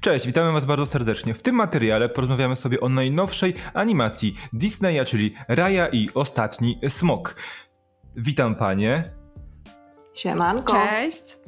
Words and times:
Cześć, 0.00 0.26
witamy 0.26 0.52
Was 0.52 0.64
bardzo 0.64 0.86
serdecznie. 0.86 1.34
W 1.34 1.42
tym 1.42 1.54
materiale 1.54 2.08
porozmawiamy 2.08 2.56
sobie 2.56 2.80
o 2.80 2.88
najnowszej 2.88 3.54
animacji 3.74 4.34
Disneya, 4.52 5.04
czyli 5.04 5.34
Raja 5.48 5.88
i 5.88 6.08
Ostatni 6.14 6.80
Smok. 6.88 7.36
Witam 8.16 8.54
Panie. 8.54 9.04
Siemanko. 10.14 10.72
Cześć. 10.72 11.44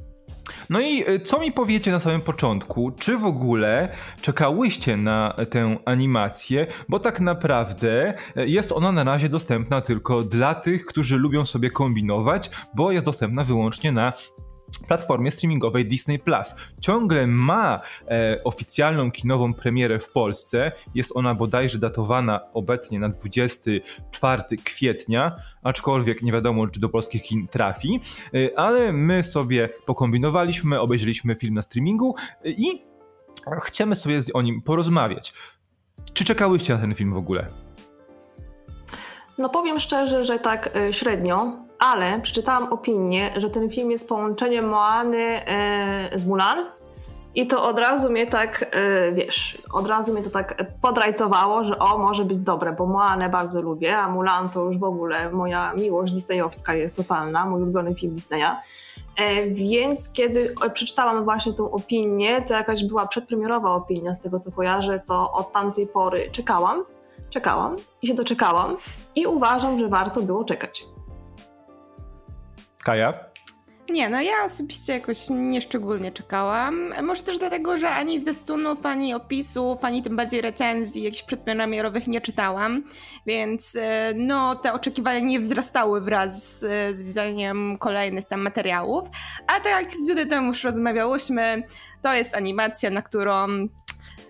No 0.71 0.81
i 0.81 1.11
y, 1.11 1.21
co 1.21 1.41
mi 1.41 1.53
powiecie 1.53 1.93
na 1.93 2.01
samym 2.01 2.21
początku? 2.21 2.93
Czy 2.99 3.17
w 3.17 3.25
ogóle 3.25 3.89
czekałyście 4.21 4.97
na 4.97 5.37
tę 5.51 5.77
animację? 5.85 6.67
Bo 6.89 6.99
tak 6.99 7.21
naprawdę 7.21 8.15
y, 8.39 8.47
jest 8.47 8.73
ona 8.73 8.93
na 8.93 9.05
razie 9.05 9.29
dostępna 9.29 9.81
tylko 9.81 10.23
dla 10.23 10.55
tych, 10.55 10.87
którzy 10.87 11.17
lubią 11.17 11.47
sobie 11.47 11.71
kombinować, 11.71 12.51
bo 12.75 12.93
jest 12.93 13.07
dostępna 13.07 13.45
wyłącznie 13.45 13.93
na 13.93 14.13
platformie 14.89 15.31
streamingowej 15.31 15.87
Disney 15.87 16.19
Plus. 16.19 16.55
Ciągle 16.81 17.27
ma 17.27 17.81
e, 18.09 18.41
oficjalną 18.45 19.11
kinową 19.11 19.55
premierę 19.55 19.99
w 19.99 20.09
Polsce. 20.09 20.73
Jest 20.95 21.13
ona 21.15 21.35
bodajże 21.35 21.79
datowana 21.79 22.41
obecnie 22.55 22.99
na 22.99 23.09
24 23.09 24.43
kwietnia, 24.65 25.37
aczkolwiek 25.63 26.23
nie 26.23 26.33
wiadomo, 26.33 26.69
czy 26.69 26.81
do 26.81 26.89
polskich 26.89 27.23
kin 27.23 27.49
trafi. 27.49 28.01
E, 28.35 28.59
ale 28.59 28.93
my 28.93 29.23
sobie 29.23 29.69
pokombinowaliśmy, 29.87 30.81
obejrzeliśmy 30.81 31.35
film 31.35 31.55
na 31.55 31.63
streamingu 31.63 32.15
e, 32.45 32.51
i 32.51 32.83
chcemy 33.63 33.97
sobie 33.97 34.23
o 34.35 34.43
nim 34.43 34.63
porozmawiać. 34.63 35.33
Czy 36.13 36.25
czekałyście 36.25 36.75
na 36.75 36.81
ten 36.81 36.95
film 36.95 37.15
w 37.15 37.17
ogóle? 37.17 37.47
No 39.39 39.49
powiem 39.49 39.81
szczerze, 39.81 40.25
że 40.25 40.39
tak 40.39 40.77
y, 40.77 40.93
średnio, 40.93 41.66
ale 41.79 42.21
przeczytałam 42.21 42.73
opinię, 42.73 43.31
że 43.37 43.51
ten 43.51 43.71
film 43.71 43.91
jest 43.91 44.09
połączeniem 44.09 44.69
Moany 44.69 45.41
y, 46.15 46.19
z 46.19 46.27
Mulan 46.27 46.67
i 47.35 47.47
to 47.47 47.65
od 47.65 47.79
razu 47.79 48.11
mnie 48.11 48.27
tak, 48.27 48.63
y, 49.09 49.13
wiesz, 49.13 49.63
od 49.73 49.87
razu 49.87 50.13
mnie 50.13 50.23
to 50.23 50.31
tak 50.31 50.65
podrajcowało, 50.81 51.65
że 51.65 51.79
o, 51.79 51.99
może 51.99 52.25
być 52.25 52.39
dobre, 52.39 52.73
bo 52.73 52.87
Moanę 52.87 53.29
bardzo 53.29 53.63
lubię, 53.63 53.99
a 53.99 54.09
Mulan 54.09 54.51
to 54.51 54.65
już 54.65 54.79
w 54.79 54.85
ogóle 54.85 55.31
moja 55.31 55.73
miłość 55.75 56.13
disneyowska 56.13 56.75
jest 56.75 56.97
totalna, 56.97 57.47
mój 57.47 57.63
ulubiony 57.63 57.95
film 57.95 58.15
Disneya. 58.15 58.57
E, 59.17 59.47
więc 59.47 60.13
kiedy 60.13 60.55
przeczytałam 60.73 61.25
właśnie 61.25 61.53
tą 61.53 61.71
opinię, 61.71 62.43
to 62.43 62.55
jakaś 62.55 62.85
była 62.85 63.07
przedpremierowa 63.07 63.75
opinia 63.75 64.15
z 64.15 64.21
tego 64.21 64.39
co 64.39 64.53
kojarzę, 64.53 65.01
to 65.07 65.33
od 65.33 65.53
tamtej 65.53 65.87
pory 65.87 66.31
czekałam 66.33 66.85
czekałam 67.31 67.77
i 68.03 68.07
się 68.07 68.15
doczekałam 68.15 68.77
i 69.15 69.27
uważam, 69.27 69.79
że 69.79 69.89
warto 69.89 70.23
było 70.23 70.45
czekać. 70.45 70.96
Kaja? 72.87 73.15
Nie, 73.91 74.09
no 74.09 74.21
ja 74.21 74.33
osobiście 74.45 74.93
jakoś 74.93 75.31
nieszczególnie 75.31 76.13
czekałam. 76.13 76.95
Może 77.03 77.23
też 77.23 77.39
dlatego, 77.39 77.79
że 77.79 77.91
ani 77.91 78.21
zwiastunów, 78.21 78.87
ani 78.87 79.15
opisów, 79.15 79.85
ani 79.85 80.03
tym 80.03 80.17
bardziej 80.17 80.41
recenzji 80.41 81.03
jakichś 81.03 81.23
przedpremierowych 81.23 82.07
nie 82.07 82.21
czytałam, 82.21 82.83
więc 83.27 83.77
e, 83.77 84.13
no 84.17 84.55
te 84.55 84.73
oczekiwania 84.73 85.21
nie 85.21 85.41
wzrastały 85.41 86.01
wraz 86.01 86.59
z, 86.59 86.61
z 86.99 87.05
widzeniem 87.05 87.79
kolejnych 87.79 88.25
tam 88.25 88.41
materiałów. 88.41 89.09
A 89.47 89.61
tak 89.61 89.83
jak 89.83 89.97
z 89.97 90.09
Judytem 90.09 90.47
już 90.47 90.65
rozmawiałyśmy, 90.65 91.63
to 92.03 92.15
jest 92.15 92.37
animacja, 92.37 92.91
na 92.91 93.03
którą 93.03 93.69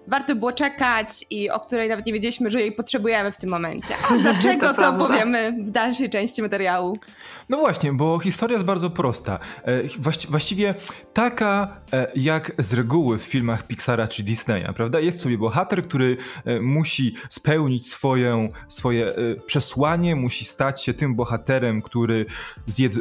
warto 0.06 0.34
było 0.34 0.52
czekać 0.52 1.26
i 1.30 1.50
o 1.50 1.60
której 1.60 1.88
nawet 1.88 2.06
nie 2.06 2.12
wiedzieliśmy, 2.12 2.50
że 2.50 2.60
jej 2.60 2.72
potrzebujemy 2.72 3.32
w 3.32 3.36
tym 3.36 3.50
momencie. 3.50 3.94
A 4.10 4.18
dlaczego 4.22 4.74
to, 4.74 4.92
to 4.92 4.92
powiemy 4.92 5.56
w 5.66 5.70
dalszej 5.70 6.10
części 6.10 6.42
materiału. 6.42 6.96
No 7.48 7.58
właśnie, 7.58 7.92
bo 7.92 8.18
historia 8.18 8.54
jest 8.54 8.66
bardzo 8.66 8.90
prosta. 8.90 9.38
E, 9.64 9.82
właściwie 10.28 10.74
taka 11.12 11.80
e, 11.92 12.12
jak 12.14 12.52
z 12.58 12.72
reguły 12.72 13.18
w 13.18 13.22
filmach 13.22 13.66
Pixara 13.66 14.08
czy 14.08 14.22
Disneya, 14.22 14.72
prawda? 14.74 15.00
Jest 15.00 15.20
sobie 15.20 15.38
bohater, 15.38 15.82
który 15.82 16.16
e, 16.44 16.60
musi 16.60 17.14
spełnić 17.28 17.90
swoją, 17.90 18.48
swoje 18.68 19.14
przesłanie, 19.46 20.16
musi 20.16 20.44
stać 20.44 20.84
się 20.84 20.94
tym 20.94 21.14
bohaterem, 21.14 21.82
który 21.82 22.26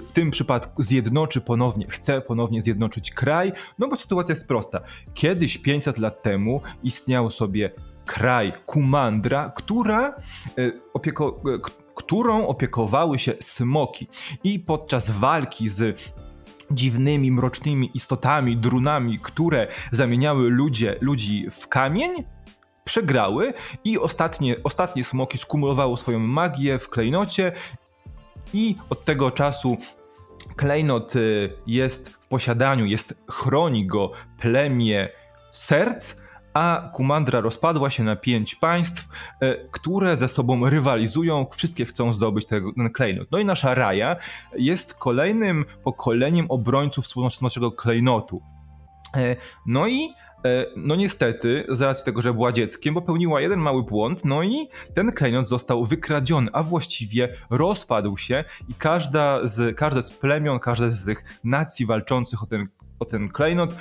w 0.05 0.11
tym 0.11 0.31
przypadku 0.31 0.83
zjednoczy 0.83 1.41
ponownie, 1.41 1.85
chce 1.89 2.22
ponownie 2.22 2.61
zjednoczyć 2.61 3.11
kraj, 3.11 3.51
no 3.79 3.87
bo 3.87 3.95
sytuacja 3.95 4.33
jest 4.33 4.47
prosta. 4.47 4.81
Kiedyś 5.13 5.57
500 5.57 5.97
lat 5.97 6.23
temu 6.23 6.61
istniał 6.95 7.31
sobie 7.31 7.72
kraj 8.06 8.53
Kumandra, 8.66 9.50
która 9.56 10.16
opieko 10.94 11.41
którą 11.95 12.47
opiekowały 12.47 13.19
się 13.19 13.33
smoki. 13.41 14.07
I 14.44 14.59
podczas 14.59 15.09
walki 15.09 15.69
z 15.69 16.01
dziwnymi, 16.72 17.31
mrocznymi 17.31 17.91
istotami, 17.94 18.57
drunami, 18.57 19.19
które 19.19 19.67
zamieniały 19.91 20.50
ludzie, 20.50 20.97
ludzi 21.01 21.47
w 21.51 21.67
kamień, 21.67 22.11
przegrały 22.84 23.53
i 23.84 23.97
ostatnie, 23.97 24.55
ostatnie 24.63 25.03
smoki 25.03 25.38
skumulowało 25.38 25.97
swoją 25.97 26.19
magię 26.19 26.79
w 26.79 26.89
klejnocie 26.89 27.51
i 28.53 28.75
od 28.89 29.05
tego 29.05 29.31
czasu 29.31 29.78
klejnot 30.55 31.16
y, 31.16 31.50
jest 31.67 32.09
w 32.09 32.28
posiadaniu, 32.28 32.85
jest 32.85 33.13
chroni 33.31 33.88
go 33.88 34.11
plemię 34.39 35.09
serc, 35.53 36.24
a 36.55 36.89
Kumandra 36.93 37.41
rozpadła 37.41 37.89
się 37.89 38.03
na 38.03 38.16
pięć 38.16 38.55
państw, 38.55 39.09
e, 39.39 39.55
które 39.71 40.17
ze 40.17 40.27
sobą 40.27 40.69
rywalizują, 40.69 41.45
wszystkie 41.51 41.85
chcą 41.85 42.13
zdobyć 42.13 42.45
ten, 42.45 42.89
klejnot. 42.93 43.27
No 43.31 43.39
i 43.39 43.45
nasza 43.45 43.75
Raja 43.75 44.16
jest 44.57 44.93
kolejnym 44.93 45.66
pokoleniem 45.83 46.45
obrońców 46.51 47.05
naszego 47.41 47.71
klejnotu. 47.71 48.41
E, 49.16 49.35
no 49.66 49.88
i 49.88 50.09
e, 50.45 50.66
no 50.75 50.95
niestety, 50.95 51.66
z 51.69 51.81
racji 51.81 52.05
tego, 52.05 52.21
że 52.21 52.33
była 52.33 52.51
dzieckiem, 52.51 52.93
popełniła 52.93 53.41
jeden 53.41 53.59
mały 53.59 53.83
błąd, 53.83 54.25
no 54.25 54.43
i 54.43 54.67
ten 54.93 55.11
klejnot 55.11 55.47
został 55.47 55.85
wykradziony, 55.85 56.49
a 56.53 56.63
właściwie 56.63 57.29
rozpadł 57.49 58.17
się 58.17 58.43
i 58.69 58.73
każda 58.73 59.47
z, 59.47 59.77
każde 59.77 60.03
z 60.03 60.11
plemion, 60.11 60.59
każda 60.59 60.89
z 60.89 61.05
tych 61.05 61.39
nacji 61.43 61.85
walczących 61.85 62.43
o 62.43 62.45
ten, 62.45 62.67
o 62.99 63.05
ten 63.05 63.29
klejnot 63.29 63.75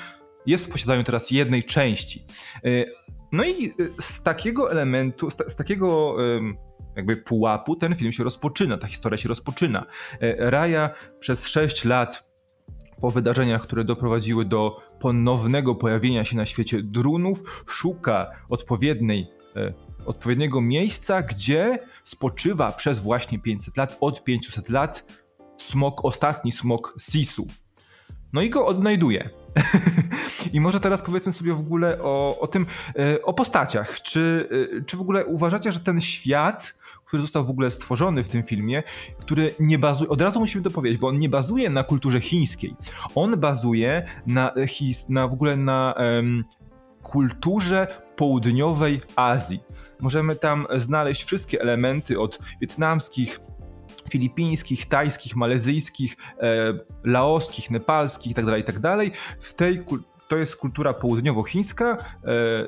jest 0.47 0.67
w 0.67 0.71
posiadaniu 0.71 1.05
teraz 1.05 1.31
jednej 1.31 1.65
części. 1.65 2.25
E, 2.65 2.85
no 3.33 3.45
i 3.45 3.69
e, 3.69 3.73
z 4.01 4.23
takiego 4.23 4.71
elementu, 4.71 5.31
z, 5.31 5.57
takiego 5.57 6.17
jakby 6.97 7.17
pułapu 7.17 7.77
ten 7.77 7.95
film 7.95 8.13
się 8.13 8.25
rozpoczyna, 8.25 8.79
ta 8.79 8.87
historia 8.87 9.17
się 9.17 9.29
rozpoczyna. 9.29 9.87
E, 10.21 10.51
Raja 10.51 10.91
przez 11.21 11.47
6 11.47 11.85
lat 11.85 12.35
po 13.01 13.11
wydarzeniach, 13.11 13.63
które 13.63 13.85
doprowadziły 13.85 14.45
do 14.45 14.77
ponownego 15.01 15.75
pojawienia 15.75 16.25
się 16.25 16.37
na 16.37 16.47
świecie 16.47 16.83
drunów, 16.83 17.65
szuka 17.69 18.31
odpowiedniej, 18.51 19.27
odpowiedniego 20.07 20.61
miejsca, 20.61 21.23
gdzie 21.23 21.79
spoczywa 22.05 22.73
przez 22.73 22.99
właśnie 22.99 23.39
500 23.39 23.77
lat, 23.77 23.97
od 24.01 24.25
500 24.25 24.69
lat 24.69 25.05
smok, 25.59 26.05
ostatni 26.05 26.53
smok 26.53 26.95
Sisu. 27.01 27.47
No 28.33 28.43
i 28.43 28.51
go 28.51 28.67
odnajduje. 28.67 29.31
I 30.53 30.61
może 30.61 30.81
teraz 30.81 31.03
powiedzmy 31.03 31.33
sobie 31.33 31.55
w 31.55 31.61
ogóle 31.61 31.99
o, 32.03 32.39
o 32.41 32.47
tym, 32.47 32.67
e, 32.99 33.23
o 33.23 33.35
postaciach. 33.35 34.03
Czy, 34.03 34.49
e, 34.79 34.85
czy 34.85 34.97
w 34.97 35.01
ogóle 35.01 35.27
uważacie, 35.27 35.73
że 35.73 35.81
ten 35.81 36.01
świat, 36.01 36.79
który 37.05 37.23
został 37.23 37.45
w 37.45 37.51
ogóle 37.51 37.71
stworzony 37.71 38.25
w 38.25 38.29
tym 38.29 38.43
filmie, 38.43 38.83
który 39.19 39.55
nie 39.61 39.79
bazuje, 39.79 40.11
od 40.11 40.21
razu 40.21 40.41
musimy 40.41 40.65
to 40.65 40.71
powiedzieć, 40.71 41.01
bo 41.01 41.09
on 41.09 41.19
nie 41.19 41.29
bazuje 41.29 41.71
na 41.71 41.85
kulturze 41.85 42.21
chińskiej. 42.21 42.77
On 43.15 43.41
bazuje 43.41 44.07
na, 44.27 44.55
na 45.09 45.29
w 45.29 45.33
ogóle 45.33 45.57
na 45.57 45.95
kulturze 47.03 47.87
południowej 48.17 49.01
Azji. 49.17 49.61
Możemy 50.01 50.37
tam 50.37 50.67
znaleźć 50.77 51.25
wszystkie 51.25 51.61
elementy 51.61 52.21
od 52.21 52.39
wietnamskich, 52.61 53.41
filipińskich, 54.11 54.87
tajskich, 54.87 55.37
malezyjskich, 55.37 56.17
e, 56.41 56.75
laoskich, 57.05 57.71
nepalskich 57.71 58.27
itd., 58.27 58.51
tak 58.51 58.59
itd. 58.59 58.97
Tak 58.97 59.17
w 59.41 59.55
tej 59.55 59.85
to 60.29 60.37
jest 60.37 60.57
kultura 60.57 60.93
południowo-chińska, 60.93 61.97
e, 62.25 62.67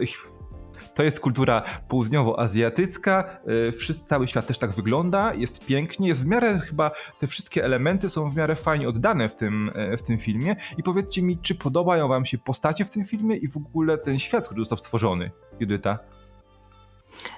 to 0.95 1.03
jest 1.03 1.21
kultura 1.21 1.63
południowoazjatycka, 1.89 3.41
e, 3.69 3.73
wszyscy, 3.73 4.07
cały 4.07 4.29
świat 4.29 4.47
też 4.47 4.59
tak 4.59 4.71
wygląda, 4.71 5.35
jest 5.35 5.67
pięknie, 5.67 6.09
jest 6.09 6.25
w 6.25 6.27
miarę 6.27 6.59
chyba, 6.59 6.91
te 7.19 7.27
wszystkie 7.27 7.65
elementy 7.65 8.09
są 8.09 8.31
w 8.31 8.37
miarę 8.37 8.55
fajnie 8.55 8.89
oddane 8.89 9.29
w 9.29 9.37
tym, 9.37 9.71
w 9.99 10.03
tym 10.03 10.19
filmie 10.19 10.57
i 10.77 10.83
powiedzcie 10.83 11.23
mi, 11.23 11.39
czy 11.39 11.55
podobają 11.55 12.09
wam 12.09 12.25
się 12.25 12.39
postacie 12.39 12.85
w 12.85 12.91
tym 12.91 13.05
filmie 13.05 13.37
i 13.37 13.49
w 13.49 13.57
ogóle 13.57 13.99
ten 13.99 14.19
świat, 14.19 14.47
który 14.47 14.61
został 14.61 14.79
stworzony, 14.79 15.31
Judyta? 15.61 15.99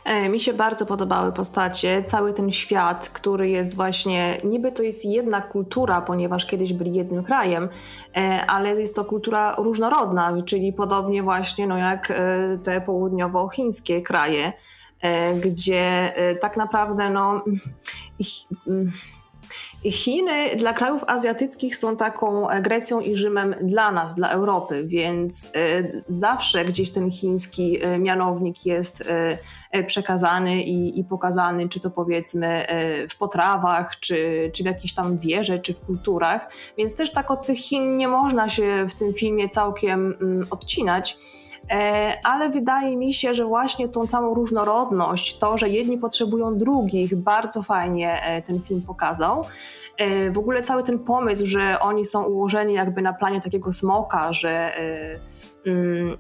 E, 0.08 0.28
mi 0.28 0.40
się 0.40 0.52
bardzo 0.52 0.86
podobały 0.86 1.32
postacie, 1.32 2.04
cały 2.06 2.32
ten 2.32 2.50
świat, 2.50 3.08
który 3.08 3.48
jest 3.48 3.76
właśnie, 3.76 4.38
niby 4.44 4.72
to 4.72 4.82
jest 4.82 5.04
jedna 5.04 5.40
kultura, 5.40 6.00
ponieważ 6.00 6.46
kiedyś 6.46 6.72
byli 6.72 6.94
jednym 6.94 7.24
krajem, 7.24 7.68
e, 8.16 8.44
ale 8.46 8.80
jest 8.80 8.96
to 8.96 9.04
kultura 9.04 9.54
różnorodna, 9.58 10.42
czyli 10.46 10.72
podobnie 10.72 11.22
właśnie 11.22 11.66
no 11.66 11.78
jak 11.78 12.10
e, 12.10 12.14
te 12.64 12.80
południowo-chińskie 12.80 14.02
kraje, 14.02 14.52
gdzie 15.44 16.12
tak 16.40 16.56
naprawdę 16.56 17.10
no, 17.10 17.44
Chiny 19.84 20.56
dla 20.56 20.72
krajów 20.72 21.04
azjatyckich 21.06 21.76
są 21.76 21.96
taką 21.96 22.46
Grecją 22.62 23.00
i 23.00 23.14
Rzymem 23.14 23.54
dla 23.60 23.90
nas, 23.90 24.14
dla 24.14 24.30
Europy, 24.30 24.82
więc 24.86 25.50
zawsze 26.08 26.64
gdzieś 26.64 26.90
ten 26.90 27.10
chiński 27.10 27.78
mianownik 27.98 28.66
jest 28.66 29.04
przekazany 29.86 30.62
i, 30.62 31.00
i 31.00 31.04
pokazany, 31.04 31.68
czy 31.68 31.80
to 31.80 31.90
powiedzmy 31.90 32.66
w 33.10 33.18
potrawach, 33.18 34.00
czy, 34.00 34.50
czy 34.54 34.62
w 34.62 34.66
jakiejś 34.66 34.94
tam 34.94 35.18
wierze, 35.18 35.58
czy 35.58 35.74
w 35.74 35.80
kulturach. 35.80 36.50
Więc 36.78 36.96
też 36.96 37.12
tak 37.12 37.30
od 37.30 37.46
tych 37.46 37.58
Chin 37.58 37.96
nie 37.96 38.08
można 38.08 38.48
się 38.48 38.86
w 38.88 38.98
tym 38.98 39.12
filmie 39.12 39.48
całkiem 39.48 40.14
mm, 40.20 40.46
odcinać. 40.50 41.18
E, 41.70 42.12
ale 42.24 42.50
wydaje 42.50 42.96
mi 42.96 43.14
się, 43.14 43.34
że 43.34 43.44
właśnie 43.44 43.88
tą 43.88 44.06
całą 44.06 44.34
różnorodność, 44.34 45.38
to, 45.38 45.58
że 45.58 45.68
jedni 45.68 45.98
potrzebują 45.98 46.58
drugich, 46.58 47.16
bardzo 47.16 47.62
fajnie 47.62 48.22
e, 48.22 48.42
ten 48.42 48.60
film 48.60 48.82
pokazał. 48.86 49.44
E, 49.98 50.30
w 50.30 50.38
ogóle 50.38 50.62
cały 50.62 50.82
ten 50.82 50.98
pomysł, 50.98 51.46
że 51.46 51.80
oni 51.80 52.04
są 52.04 52.24
ułożeni 52.24 52.74
jakby 52.74 53.02
na 53.02 53.12
planie 53.12 53.40
takiego 53.40 53.72
smoka, 53.72 54.32
że 54.32 54.72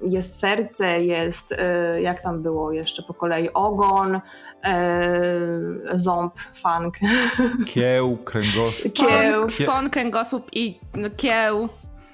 jest 0.02 0.38
serce, 0.38 1.00
jest, 1.00 1.54
jak 2.00 2.22
tam 2.22 2.42
było 2.42 2.72
jeszcze 2.72 3.02
po 3.02 3.14
kolei, 3.14 3.52
ogon, 3.52 4.20
ząb, 5.94 6.40
fang. 6.54 6.98
Kieł, 7.74 8.16
kręgosłup. 8.24 8.92
Kieł. 8.92 9.50
Szpon, 9.50 9.90
kręgosłup 9.90 10.48
i 10.52 10.80
no, 10.94 11.08
kieł. 11.16 11.68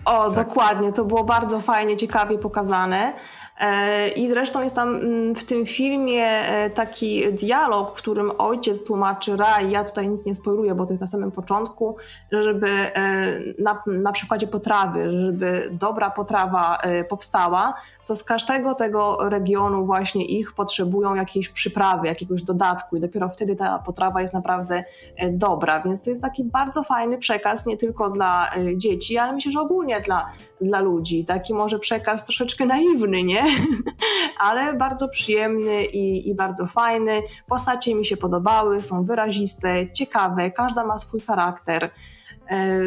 O, 0.05 0.31
tak. 0.31 0.47
dokładnie, 0.47 0.93
to 0.93 1.05
było 1.05 1.25
bardzo 1.25 1.61
fajnie, 1.61 1.97
ciekawie 1.97 2.39
pokazane. 2.39 3.13
E, 3.61 4.09
I 4.09 4.29
zresztą 4.29 4.63
jest 4.63 4.75
tam 4.75 4.97
mm, 4.97 5.35
w 5.35 5.45
tym 5.45 5.67
filmie 5.67 6.27
e, 6.27 6.71
taki 6.71 7.33
dialog, 7.33 7.99
w 7.99 8.03
którym 8.03 8.33
ojciec 8.39 8.85
tłumaczy 8.85 9.37
Raj, 9.37 9.71
ja 9.71 9.85
tutaj 9.85 10.09
nic 10.09 10.27
nie 10.27 10.35
spoiluję, 10.35 10.75
bo 10.75 10.87
to 10.87 10.93
jest 10.93 11.01
na 11.01 11.07
samym 11.07 11.31
początku, 11.31 11.97
żeby 12.33 12.69
e, 12.69 13.41
na, 13.59 13.83
na 13.87 14.13
przykładzie 14.13 14.47
potrawy, 14.47 15.11
żeby 15.11 15.69
dobra 15.73 16.11
potrawa 16.11 16.79
powstała, 17.09 17.75
to 18.07 18.15
z 18.15 18.25
każdego 18.25 18.75
tego 18.75 19.29
regionu 19.29 19.87
właśnie 19.87 20.25
ich 20.25 20.55
potrzebują 20.55 21.15
jakiejś 21.15 21.49
przyprawy, 21.49 22.07
jakiegoś 22.07 22.43
dodatku 22.43 22.97
i 22.97 23.01
dopiero 23.01 23.29
wtedy 23.29 23.57
ta 23.57 23.79
potrawa 23.79 24.21
jest 24.21 24.35
naprawdę 24.35 24.85
e, 25.17 25.33
dobra. 25.33 25.81
Więc 25.81 26.03
to 26.03 26.11
jest 26.11 26.23
taki 26.23 26.45
bardzo 26.45 26.83
fajny 26.83 27.19
przekaz 27.19 27.67
nie 27.67 27.77
tylko 27.77 28.11
dla 28.11 28.51
e, 28.51 28.77
dzieci, 28.77 29.19
ale 29.19 29.33
myślę, 29.33 29.53
że 29.53 29.61
ogólnie 29.61 30.01
dla, 30.01 30.33
dla 30.61 30.81
ludzi. 30.81 31.25
Taki 31.25 31.55
może 31.55 31.79
przekaz 31.79 32.25
troszeczkę 32.25 32.67
naiwny, 32.67 33.23
nie? 33.25 33.45
ale 34.47 34.73
bardzo 34.73 35.09
przyjemny 35.09 35.85
i, 35.85 36.29
i 36.29 36.35
bardzo 36.35 36.67
fajny. 36.67 37.23
Postacie 37.49 37.95
mi 37.95 38.07
się 38.07 38.17
podobały, 38.17 38.83
są 38.83 39.05
wyraziste, 39.05 39.91
ciekawe, 39.93 40.51
każda 40.51 40.85
ma 40.85 40.99
swój 40.99 41.21
charakter. 41.21 41.91
E, 42.49 42.79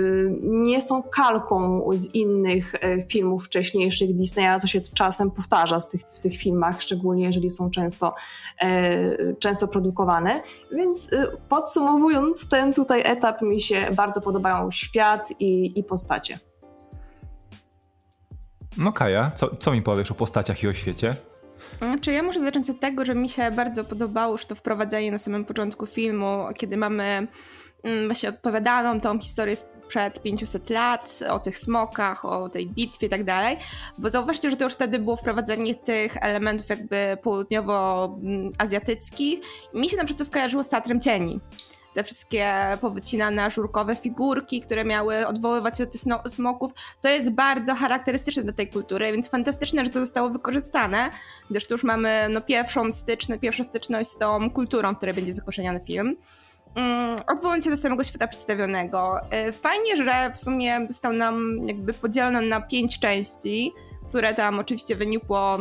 nie 0.42 0.81
są 0.81 1.04
kalką 1.04 1.89
z 1.94 2.13
innych 2.13 2.75
e, 2.75 3.07
filmów 3.07 3.45
wcześniejszych 3.45 4.15
Disneya, 4.15 4.59
co 4.62 4.68
się 4.68 4.81
czasem 4.95 5.31
powtarza 5.31 5.80
z 5.80 5.89
tych, 5.89 6.01
w 6.01 6.19
tych 6.19 6.38
filmach, 6.38 6.81
szczególnie 6.81 7.25
jeżeli 7.25 7.51
są 7.51 7.69
często, 7.69 8.15
e, 8.62 9.33
często 9.36 9.68
produkowane. 9.68 10.42
Więc 10.71 11.09
podsumowując, 11.50 12.50
ten 12.50 12.74
tutaj 12.74 13.01
etap 13.06 13.42
mi 13.42 13.62
się 13.62 13.88
bardzo 13.95 14.21
podobają 14.21 14.71
świat 14.71 15.33
i, 15.39 15.80
i 15.80 15.83
postacie. 15.83 16.39
No 18.77 18.94
Kaja, 18.94 19.31
co, 19.36 19.56
co 19.56 19.71
mi 19.71 19.81
powiesz 19.81 20.12
o 20.12 20.15
postaciach 20.15 20.63
i 20.63 20.68
o 20.68 20.74
świecie? 20.74 21.15
Czy 22.01 22.12
ja 22.12 22.24
muszę 22.24 22.39
zacząć 22.39 22.69
od 22.69 22.80
tego, 22.80 23.06
że 23.06 23.15
mi 23.15 23.30
się 23.30 23.51
bardzo 23.51 23.83
podobało 23.83 24.31
już 24.31 24.45
to 24.45 24.56
wprowadzenie 24.56 25.12
na 25.12 25.18
samym 25.18 25.45
początku 25.45 25.86
filmu, 25.86 26.45
kiedy 26.57 26.77
mamy 26.77 27.27
właśnie 28.05 28.29
opowiadaną 28.29 29.01
tą 29.01 29.19
historię 29.19 29.55
sprzed 29.55 30.21
500 30.21 30.69
lat, 30.69 31.19
o 31.29 31.39
tych 31.39 31.57
smokach, 31.57 32.25
o 32.25 32.49
tej 32.49 32.67
bitwie 32.67 33.07
i 33.07 33.09
tak 33.09 33.23
dalej, 33.23 33.57
bo 33.97 34.09
zauważcie, 34.09 34.51
że 34.51 34.57
to 34.57 34.63
już 34.63 34.73
wtedy 34.73 34.99
było 34.99 35.15
wprowadzenie 35.15 35.75
tych 35.75 36.17
elementów 36.21 36.69
jakby 36.69 37.17
południowo-azjatyckich 37.23 39.39
mi 39.73 39.89
się 39.89 39.97
na 39.97 40.03
przykład 40.03 40.19
to 40.19 40.25
skojarzyło 40.25 40.63
z 40.63 40.69
Teatrem 40.69 41.01
Cieni 41.01 41.39
te 41.97 42.03
wszystkie 42.03 42.77
powycinane 42.81 43.51
żurkowe 43.51 43.95
figurki, 43.95 44.61
które 44.61 44.85
miały 44.85 45.27
odwoływać 45.27 45.77
się 45.77 45.85
do 45.85 45.91
tych 45.91 46.01
smoków, 46.27 46.71
to 47.01 47.09
jest 47.09 47.31
bardzo 47.31 47.75
charakterystyczne 47.75 48.43
dla 48.43 48.53
tej 48.53 48.67
kultury, 48.67 49.11
więc 49.11 49.29
fantastyczne, 49.29 49.85
że 49.85 49.91
to 49.91 49.99
zostało 49.99 50.29
wykorzystane, 50.29 51.09
gdyż 51.49 51.67
tu 51.67 51.73
już 51.73 51.83
mamy 51.83 52.27
no, 52.29 52.41
pierwszą 52.41 52.91
styczność, 52.91 53.41
pierwszą 53.41 53.63
styczność 53.63 54.09
z 54.09 54.17
tą 54.17 54.49
kulturą, 54.49 54.93
w 54.93 54.97
której 54.97 55.15
będzie 55.15 55.33
zakorzeniony 55.33 55.79
film. 55.79 56.15
Mm, 56.75 57.19
odwołując 57.27 57.63
się 57.63 57.69
do 57.69 57.77
samego 57.77 58.03
świata 58.03 58.27
przedstawionego, 58.27 59.21
y, 59.47 59.51
fajnie, 59.51 59.97
że 59.97 60.31
w 60.33 60.37
sumie 60.37 60.85
został 60.89 61.13
nam 61.13 61.57
jakby 61.65 61.93
podzielony 61.93 62.41
na 62.41 62.61
pięć 62.61 62.99
części, 62.99 63.71
które 64.09 64.33
tam 64.33 64.59
oczywiście 64.59 64.95
wynikło 64.95 65.57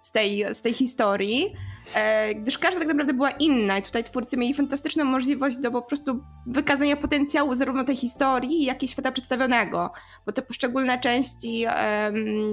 z 0.00 0.12
tej, 0.12 0.54
z 0.54 0.62
tej 0.62 0.72
historii. 0.72 1.54
E, 1.94 2.34
gdyż 2.34 2.58
każda 2.58 2.78
tak 2.78 2.88
naprawdę 2.88 3.12
była 3.12 3.30
inna 3.30 3.78
i 3.78 3.82
tutaj 3.82 4.04
twórcy 4.04 4.36
mieli 4.36 4.54
fantastyczną 4.54 5.04
możliwość 5.04 5.58
do 5.58 5.70
po 5.70 5.82
prostu 5.82 6.24
wykazania 6.46 6.96
potencjału 6.96 7.54
zarówno 7.54 7.84
tej 7.84 7.96
historii, 7.96 8.64
jak 8.64 8.82
i 8.82 8.88
świata 8.88 9.12
przedstawionego, 9.12 9.92
bo 10.26 10.32
te 10.32 10.42
poszczególne 10.42 10.98
części 10.98 11.66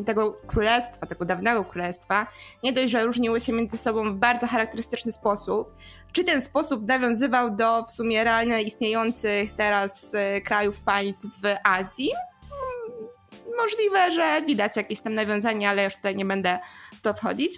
tego 0.05 0.31
królestwa, 0.47 1.05
tego 1.05 1.25
dawnego 1.25 1.65
królestwa, 1.65 2.27
nie 2.63 2.73
dość, 2.73 2.89
że 2.89 3.05
różniły 3.05 3.41
się 3.41 3.53
między 3.53 3.77
sobą 3.77 4.13
w 4.13 4.15
bardzo 4.15 4.47
charakterystyczny 4.47 5.11
sposób, 5.11 5.75
czy 6.11 6.23
ten 6.23 6.41
sposób 6.41 6.87
nawiązywał 6.87 7.55
do 7.55 7.83
w 7.83 7.91
sumie 7.91 8.23
realnie 8.23 8.61
istniejących 8.61 9.51
teraz 9.51 10.15
e, 10.15 10.41
krajów, 10.41 10.79
państw 10.79 11.25
w 11.25 11.55
Azji? 11.63 12.09
Hmm, 12.49 13.09
możliwe, 13.57 14.11
że 14.11 14.41
widać 14.41 14.77
jakieś 14.77 15.01
tam 15.01 15.15
nawiązania, 15.15 15.69
ale 15.69 15.83
już 15.83 15.95
tutaj 15.95 16.15
nie 16.15 16.25
będę 16.25 16.59
w 16.97 17.01
to 17.01 17.13
wchodzić. 17.13 17.55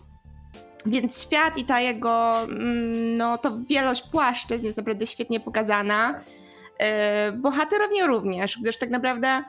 Więc 0.85 1.23
świat 1.23 1.57
i 1.57 1.65
ta 1.65 1.79
jego, 1.79 2.41
mm, 2.43 3.13
no 3.13 3.37
to 3.37 3.57
wielość 3.69 4.01
płaszczyzn 4.11 4.65
jest 4.65 4.77
naprawdę 4.77 5.07
świetnie 5.07 5.39
pokazana. 5.39 6.19
Yy, 6.79 6.85
bohaterowie 7.31 8.07
również, 8.07 8.57
gdyż 8.61 8.77
tak 8.77 8.89
naprawdę 8.89 9.43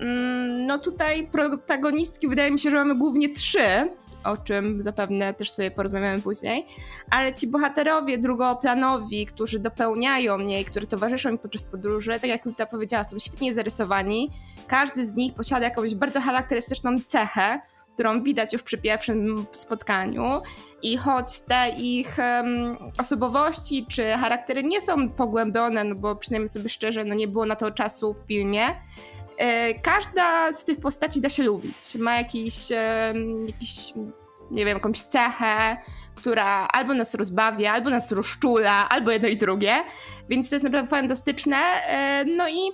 mm, 0.00 0.66
no 0.66 0.78
tutaj 0.78 1.26
protagonistki 1.26 2.28
wydaje 2.28 2.50
mi 2.50 2.58
się, 2.58 2.70
że 2.70 2.76
mamy 2.76 2.94
głównie 2.94 3.28
trzy, 3.28 3.88
o 4.24 4.36
czym 4.36 4.82
zapewne 4.82 5.34
też 5.34 5.52
sobie 5.52 5.70
porozmawiamy 5.70 6.22
później, 6.22 6.66
ale 7.10 7.34
ci 7.34 7.46
bohaterowie 7.46 8.18
drugoplanowi, 8.18 9.26
którzy 9.26 9.58
dopełniają 9.58 10.38
mnie 10.38 10.60
i 10.60 10.64
którzy 10.64 10.86
towarzyszą 10.86 11.32
mi 11.32 11.38
podczas 11.38 11.66
podróży, 11.66 12.10
tak 12.10 12.30
jak 12.30 12.46
Juta 12.46 12.66
powiedziała, 12.66 13.04
są 13.04 13.18
świetnie 13.18 13.54
zarysowani. 13.54 14.30
Każdy 14.66 15.06
z 15.06 15.14
nich 15.14 15.34
posiada 15.34 15.64
jakąś 15.64 15.94
bardzo 15.94 16.20
charakterystyczną 16.20 16.96
cechę, 17.06 17.60
którą 17.94 18.22
widać 18.22 18.52
już 18.52 18.62
przy 18.62 18.78
pierwszym 18.78 19.46
spotkaniu. 19.52 20.42
I 20.82 20.96
choć 20.96 21.40
te 21.40 21.68
ich 21.68 22.16
um, 22.18 22.76
osobowości 22.98 23.86
czy 23.88 24.12
charaktery 24.12 24.62
nie 24.62 24.80
są 24.80 25.08
pogłębione, 25.08 25.84
no 25.84 25.94
bo 25.94 26.16
przynajmniej 26.16 26.48
sobie 26.48 26.68
szczerze, 26.68 27.04
no 27.04 27.14
nie 27.14 27.28
było 27.28 27.46
na 27.46 27.56
to 27.56 27.70
czasu 27.70 28.14
w 28.14 28.26
filmie, 28.28 28.66
każda 29.82 30.52
z 30.52 30.64
tych 30.64 30.80
postaci 30.80 31.20
da 31.20 31.28
się 31.28 31.42
lubić. 31.42 31.94
Ma 31.98 32.14
jakiś, 32.14 32.72
e, 32.72 33.14
jakiś 33.46 33.92
nie 34.50 34.64
wiem, 34.64 34.76
jakąś 34.76 35.02
cechę, 35.02 35.76
która 36.14 36.68
albo 36.72 36.94
nas 36.94 37.14
rozbawia, 37.14 37.72
albo 37.72 37.90
nas 37.90 38.12
rozczula, 38.12 38.88
albo 38.88 39.10
jedno 39.10 39.28
i 39.28 39.36
drugie. 39.36 39.84
Więc 40.28 40.48
to 40.48 40.54
jest 40.54 40.64
naprawdę 40.64 40.90
fantastyczne. 40.90 41.56
E, 41.56 42.24
no 42.24 42.48
i 42.48 42.70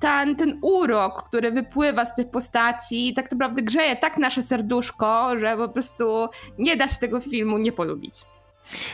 ten, 0.00 0.36
ten 0.36 0.58
urok, 0.62 1.22
który 1.22 1.50
wypływa 1.50 2.04
z 2.04 2.14
tych 2.14 2.30
postaci, 2.30 3.14
tak 3.14 3.30
naprawdę 3.30 3.62
grzeje 3.62 3.96
tak 3.96 4.16
nasze 4.16 4.42
serduszko, 4.42 5.38
że 5.38 5.56
po 5.56 5.68
prostu 5.68 6.28
nie 6.58 6.76
da 6.76 6.88
się 6.88 6.96
tego 6.96 7.20
filmu 7.20 7.58
nie 7.58 7.72
polubić. 7.72 8.14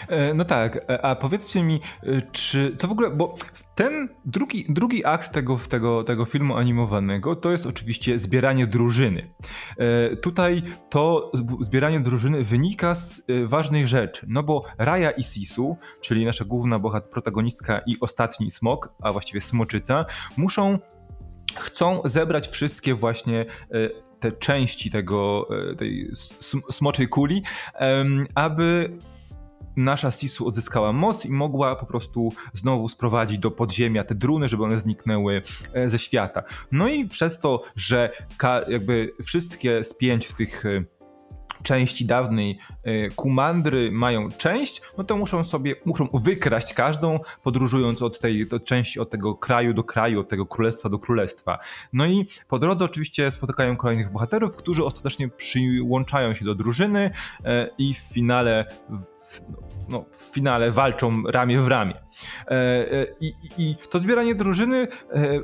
E, 0.09 0.35
no 0.35 0.45
tak, 0.45 0.77
e, 0.77 1.05
a 1.05 1.17
powiedzcie 1.17 1.63
mi, 1.63 1.81
e, 2.03 2.23
czy 2.33 2.77
co 2.79 2.89
w 2.89 2.93
ogóle, 2.93 3.11
bo 3.11 3.35
ten 3.75 4.09
drugi, 4.25 4.67
drugi 4.69 5.05
akt 5.05 5.33
tego, 5.33 5.59
tego, 5.69 6.05
tego 6.05 6.25
filmu 6.25 6.57
animowanego 6.57 7.37
to 7.37 7.53
jest 7.53 7.67
oczywiście 7.67 8.19
zbieranie 8.19 8.67
drużyny. 8.67 9.35
Tutaj 10.23 10.63
to 10.91 11.33
zbieranie 11.61 12.01
drużyny 12.01 12.45
wynika 12.45 12.95
z 12.95 13.23
ważnej 13.47 13.87
rzeczy, 13.87 14.27
no 14.29 14.43
bo 14.43 14.65
Raya 14.79 15.13
i 15.17 15.23
Sisu, 15.23 15.77
czyli 16.01 16.25
nasza 16.25 16.45
główna 16.45 16.79
bohat 16.79 17.05
protagonistka 17.11 17.81
i 17.87 17.97
ostatni 18.01 18.51
smok, 18.51 18.95
a 19.03 19.13
właściwie 19.13 19.41
smoczyca, 19.41 20.05
muszą, 20.37 20.79
chcą 21.57 22.01
zebrać 22.05 22.49
wszystkie 22.49 22.95
właśnie 22.95 23.45
te 24.21 24.33
części 24.33 24.91
tego, 24.91 25.49
tej 25.79 26.11
smoczej 26.71 27.09
kuli, 27.09 27.43
aby 28.35 28.99
nasza 29.77 30.11
Sisu 30.11 30.47
odzyskała 30.47 30.93
moc 30.93 31.25
i 31.25 31.31
mogła 31.31 31.77
po 31.77 31.87
prostu 31.87 32.33
znowu 32.55 32.89
sprowadzić 32.89 33.39
do 33.39 33.51
podziemia 33.51 34.05
te 34.05 34.15
druny, 34.15 34.49
żeby 34.49 34.65
one 34.65 34.81
zniknęły 34.81 35.43
e, 35.73 35.91
ze 35.91 35.99
świata. 35.99 36.43
No 36.73 36.89
i 36.89 37.09
przez 37.09 37.39
to, 37.39 37.63
że 37.77 38.13
jakby 38.69 39.13
wszystkie 39.25 39.85
z 39.85 39.95
pięć 39.95 40.33
tych 40.33 40.67
e, 40.67 40.85
części 41.63 42.05
dawnej 42.05 42.59
e, 42.85 43.11
Kumandry 43.11 43.93
mają 43.93 44.29
część, 44.31 44.83
no 44.99 45.05
to 45.05 45.17
muszą 45.17 45.45
sobie, 45.45 45.75
muszą 45.85 46.09
wykraść 46.15 46.75
każdą, 46.75 47.19
podróżując 47.43 48.03
od 48.03 48.19
tej 48.19 48.47
od 48.53 48.65
części, 48.65 49.01
od 49.01 49.11
tego 49.11 49.35
kraju 49.35 49.75
do 49.75 49.85
kraju, 49.85 50.21
od 50.21 50.29
tego 50.29 50.47
królestwa 50.47 50.89
do 50.89 50.99
królestwa. 50.99 51.59
No 51.93 52.07
i 52.07 52.27
po 52.49 52.59
drodze 52.59 52.85
oczywiście 52.85 53.31
spotykają 53.31 53.77
kolejnych 53.77 54.13
bohaterów, 54.13 54.57
którzy 54.57 54.85
ostatecznie 54.85 55.29
przyłączają 55.29 56.35
się 56.35 56.45
do 56.45 56.55
drużyny 56.55 57.11
e, 57.45 57.69
i 57.79 57.95
w 57.95 57.99
finale 57.99 58.67
w, 59.23 59.41
no, 59.89 60.05
w 60.13 60.35
finale 60.35 60.71
walczą 60.71 61.23
ramię 61.27 61.61
w 61.61 61.69
ramię. 61.69 61.95
E, 62.47 62.51
e, 62.51 63.07
I, 63.21 63.33
I, 63.59 63.77
to 63.91 63.99
zbieranie 63.99 64.35
drużyny 64.35 64.77
e, 64.79 64.89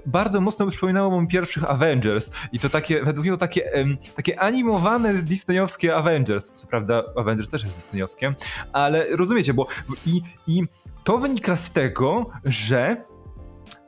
bardzo 0.06 0.40
mocno 0.40 0.66
przypominało 0.66 1.20
mi 1.20 1.28
pierwszych 1.28 1.70
Avengers. 1.70 2.30
I 2.52 2.58
to 2.58 2.68
takie, 2.68 3.02
według 3.04 3.26
mnie 3.26 3.38
takie, 3.38 3.73
takie 4.14 4.40
animowane 4.40 5.14
disneyowskie 5.14 5.97
Avengers. 5.97 6.56
Co 6.56 6.66
prawda 6.66 7.02
Avengers 7.16 7.49
też 7.49 7.64
jest 7.64 7.76
disneyowskie, 7.76 8.35
ale 8.73 9.06
rozumiecie, 9.11 9.54
bo 9.54 9.66
i, 10.06 10.20
i 10.47 10.62
to 11.04 11.18
wynika 11.18 11.56
z 11.56 11.70
tego, 11.70 12.30
że 12.44 13.04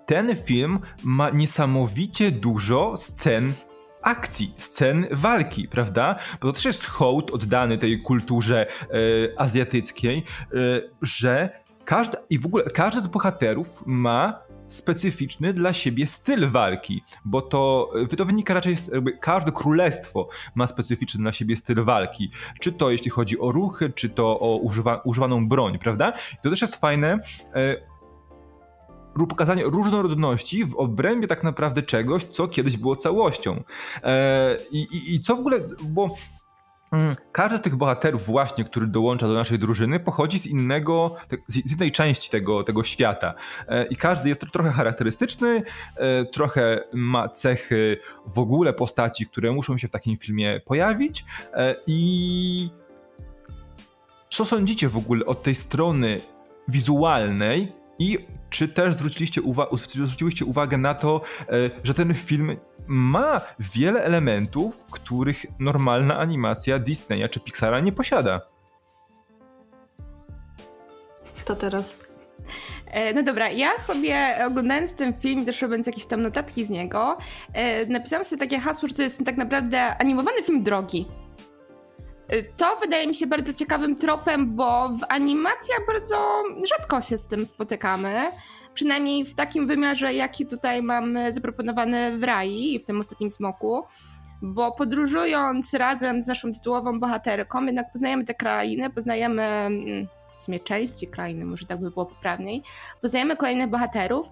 ten 0.07 0.37
film 0.37 0.79
ma 1.05 1.31
niesamowicie 1.31 2.31
dużo 2.31 2.97
scen 2.97 3.53
akcji, 4.03 4.55
scen 4.57 5.07
walki, 5.11 5.69
prawda? 5.69 6.17
Bo 6.41 6.49
to 6.49 6.53
też 6.53 6.65
jest 6.65 6.87
hołd 6.87 7.31
oddany 7.31 7.79
tej 7.79 8.03
kulturze 8.03 8.67
e, 8.67 8.87
azjatyckiej, 9.41 10.19
e, 10.19 10.57
że 11.03 11.61
każdy, 11.85 12.17
i 12.31 12.39
w 12.39 12.47
ogóle 12.47 12.65
każdy 12.65 13.01
z 13.01 13.07
bohaterów 13.07 13.83
ma 13.87 14.43
specyficzny 14.69 15.53
dla 15.53 15.73
siebie 15.73 16.07
styl 16.07 16.49
walki, 16.49 17.05
bo 17.25 17.43
to, 17.43 17.91
to 18.17 18.25
wynika 18.25 18.55
raczej 18.55 18.77
z, 18.77 18.89
jakby 18.89 19.13
każde 19.13 19.53
królestwo 19.53 20.29
ma 20.55 20.67
specyficzny 20.67 21.23
dla 21.23 21.33
siebie 21.33 21.57
styl 21.57 21.85
walki. 21.85 22.31
Czy 22.61 22.73
to 22.73 22.91
jeśli 22.91 23.11
chodzi 23.11 23.41
o 23.41 23.53
ruchy, 23.53 23.93
czy 23.93 24.11
to 24.11 24.41
o 24.41 24.57
używa, 24.57 25.01
używaną 25.05 25.49
broń, 25.49 25.79
prawda? 25.79 26.13
I 26.33 26.37
to 26.43 26.51
też 26.51 26.63
jest 26.63 26.77
fajne, 26.77 27.19
e, 27.55 27.91
pokazanie 29.29 29.65
różnorodności 29.65 30.65
w 30.65 30.77
obrębie 30.77 31.27
tak 31.27 31.45
naprawdę 31.45 31.83
czegoś, 31.83 32.25
co 32.25 32.49
kiedyś 32.49 32.77
było 32.77 32.97
całością. 32.97 33.63
E, 34.03 34.57
i, 34.71 35.15
i, 35.15 35.21
co 35.21 35.37
w 35.37 35.39
ogóle, 35.39 35.61
bo 35.83 36.09
każdy 37.33 37.59
z 37.59 37.61
tych 37.61 37.77
bohaterów 37.77 38.27
właśnie, 38.27 38.65
który 38.65 38.87
dołącza 38.87 39.29
do 39.29 39.35
naszej 39.35 39.59
drużyny, 39.59 40.01
pochodzi 40.01 40.39
z 40.39 40.47
innego, 40.47 41.17
z 41.47 41.73
innej 41.73 41.93
części 41.93 42.31
tego, 42.31 42.63
tego 42.63 42.85
świata. 42.85 43.35
E, 43.69 43.87
I 43.87 43.97
każdy 43.97 44.29
jest 44.29 44.41
trochę 44.53 44.71
charakterystyczny, 44.71 45.63
e, 45.97 46.25
trochę 46.25 46.85
ma 46.95 47.29
cechy 47.29 47.97
w 48.27 48.39
ogóle 48.39 48.73
postaci, 48.73 49.27
które 49.27 49.53
muszą 49.53 49.79
się 49.79 49.89
w 49.89 49.91
takim 49.91 50.17
filmie 50.17 50.61
pojawić. 50.65 51.25
I 51.87 52.71
co 54.31 54.45
sądzicie 54.45 54.89
w 54.89 54.97
ogóle 54.97 55.27
od 55.27 55.43
tej 55.43 55.55
strony 55.55 56.21
wizualnej 56.69 57.73
i 57.99 58.19
czy 58.51 58.69
też 58.69 58.95
zwróciliście, 58.95 59.43
uwa 59.43 59.67
zwróciliście 59.73 60.45
uwagę 60.45 60.79
na 60.79 60.95
to, 60.95 61.21
e, 61.41 61.71
że 61.85 61.95
ten 61.95 62.15
film 62.15 62.57
ma 62.91 63.41
wiele 63.59 64.05
elementów, 64.05 64.85
których 64.91 65.47
normalna 65.59 66.19
animacja 66.19 66.79
Disneya 66.79 67.29
czy 67.31 67.41
Pixara 67.41 67.81
nie 67.81 67.93
posiada? 67.93 68.41
Kto 71.41 71.57
teraz? 71.57 71.99
E, 72.87 73.15
no 73.15 73.23
dobra, 73.23 73.51
ja 73.51 73.79
sobie 73.79 74.45
oglądając 74.47 74.95
ten 74.95 75.13
film, 75.13 75.47
też 75.47 75.63
robiąc 75.63 75.87
jakieś 75.87 76.07
tam 76.07 76.23
notatki 76.23 76.65
z 76.65 76.71
niego, 76.71 77.17
e, 77.53 77.87
napisałam 77.87 78.25
sobie 78.25 78.41
takie 78.41 78.59
hasło, 78.59 78.89
że 78.89 78.95
to 78.95 79.03
jest 79.03 79.25
tak 79.25 79.37
naprawdę 79.37 79.97
animowany 79.97 80.43
film 80.43 80.63
drogi. 80.63 81.07
To 82.57 82.77
wydaje 82.77 83.07
mi 83.07 83.15
się 83.15 83.27
bardzo 83.27 83.53
ciekawym 83.53 83.97
tropem, 83.97 84.57
bo 84.57 84.89
w 84.89 85.01
animacjach 85.09 85.87
bardzo 85.87 86.43
rzadko 86.69 87.01
się 87.01 87.19
z 87.19 87.27
tym 87.27 87.47
spotykamy. 87.47 88.33
Przynajmniej 88.75 89.25
w 89.25 89.35
takim 89.35 89.67
wymiarze, 89.67 90.15
jaki 90.15 90.47
tutaj 90.47 90.83
mamy 90.83 91.33
zaproponowany 91.33 92.19
w 92.19 92.23
Rai, 92.23 92.81
w 92.85 92.87
tym 92.87 93.01
ostatnim 93.01 93.31
smoku. 93.31 93.83
Bo 94.43 94.73
podróżując 94.73 95.75
razem 95.75 96.23
z 96.23 96.27
naszą 96.27 96.53
tytułową 96.53 97.01
bohaterką, 97.01 97.65
jednak 97.67 97.93
poznajemy 97.93 98.25
te 98.25 98.35
krainy, 98.35 98.91
poznajemy 98.91 99.43
mm, 99.43 100.07
w 100.39 100.43
sumie 100.43 100.61
części 100.61 101.09
krainy, 101.09 101.45
może 101.45 101.67
tak 101.67 101.81
by 101.81 101.91
było 101.91 102.07
poprawniej. 102.07 102.63
Poznajemy 103.03 103.37
kolejnych 103.37 103.71
bohaterów 103.71 104.31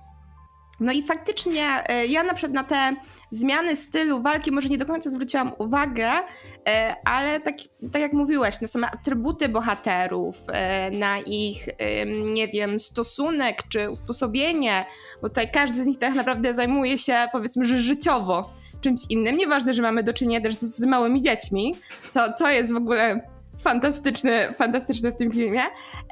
no 0.80 0.92
i 0.92 1.02
faktycznie 1.02 1.85
e, 1.88 2.06
ja 2.06 2.23
na 2.23 2.35
przykład 2.35 2.54
na 2.54 2.64
te 2.64 2.97
zmiany 3.30 3.76
stylu 3.76 4.23
walki 4.23 4.52
może 4.52 4.68
nie 4.68 4.78
do 4.78 4.87
końca 4.87 5.11
zwróciłam 5.11 5.52
uwagę, 5.58 6.11
e, 6.68 6.97
ale 7.04 7.40
tak, 7.40 7.54
tak 7.92 8.02
jak 8.02 8.12
mówiłaś, 8.12 8.61
na 8.61 8.68
same 8.68 8.90
atrybuty 8.90 9.49
bohaterów, 9.49 10.37
e, 10.52 10.90
na 10.90 11.18
ich, 11.18 11.68
nie 12.32 12.49
wiem, 12.49 12.80
stosunek 12.80 13.62
czy 13.68 13.90
usposobienie, 13.90 14.87
bo 15.23 15.28
tutaj 15.28 15.50
każdy 15.50 15.82
z 15.82 15.87
nich 15.87 15.99
tak 15.99 16.14
naprawdę 16.14 16.54
zajmuje 16.54 16.99
się 16.99 17.26
powiedzmy, 17.32 17.64
że 17.64 17.78
życiowo 17.78 18.50
czymś 18.80 19.00
innym. 19.08 19.37
Nieważne, 19.37 19.75
że 19.75 19.82
mamy 19.82 20.02
do 20.02 20.12
czynienia 20.12 20.40
też 20.40 20.54
z, 20.54 20.76
z 20.76 20.85
małymi 20.85 21.23
dziećmi, 21.23 21.76
to, 22.12 22.32
to 22.32 22.50
jest 22.50 22.73
w 22.73 22.76
ogóle 22.76 23.20
fantastyczny, 23.62 24.55
fantastyczny 24.55 25.12
w 25.12 25.17
tym 25.17 25.33
filmie. 25.33 25.62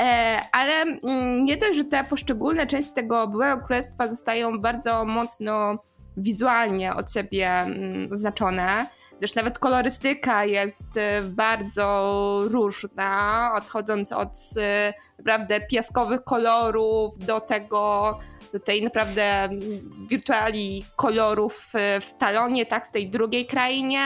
E, 0.01 0.41
ale 0.53 0.73
mm, 0.73 1.45
nie 1.45 1.57
dość, 1.57 1.77
że 1.77 1.85
te 1.85 2.05
poszczególne 2.05 2.67
części 2.67 2.95
tego 2.95 3.27
byłego 3.27 3.63
królestwa 3.67 4.09
zostają 4.09 4.59
bardzo 4.59 5.05
mocno 5.05 5.79
wizualnie 6.17 6.95
od 6.95 7.13
siebie 7.13 7.51
mm, 7.51 8.09
zaznaczone. 8.09 8.87
Też 9.21 9.35
nawet 9.35 9.59
kolorystyka 9.59 10.45
jest 10.45 10.97
e, 10.97 11.23
bardzo 11.23 12.43
różna, 12.49 13.53
odchodząc 13.57 14.13
od 14.13 14.39
e, 14.57 14.95
naprawdę 15.19 15.61
piaskowych 15.61 16.25
kolorów 16.25 17.19
do 17.19 17.41
tego, 17.41 18.19
do 18.53 18.61
tej 18.61 18.83
naprawdę 18.83 19.23
mm, 19.23 19.61
wirtuali 20.09 20.85
kolorów 20.97 21.73
w 22.01 22.15
Talonie, 22.19 22.67
tak, 22.67 22.89
w 22.89 22.91
tej 22.91 23.11
drugiej 23.11 23.47
krainie, 23.47 24.01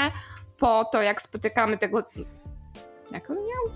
po 0.58 0.84
to 0.84 1.02
jak 1.02 1.22
spotykamy 1.22 1.78
tego 1.78 2.02
jak 3.12 3.30
on 3.30 3.36
miał? 3.36 3.74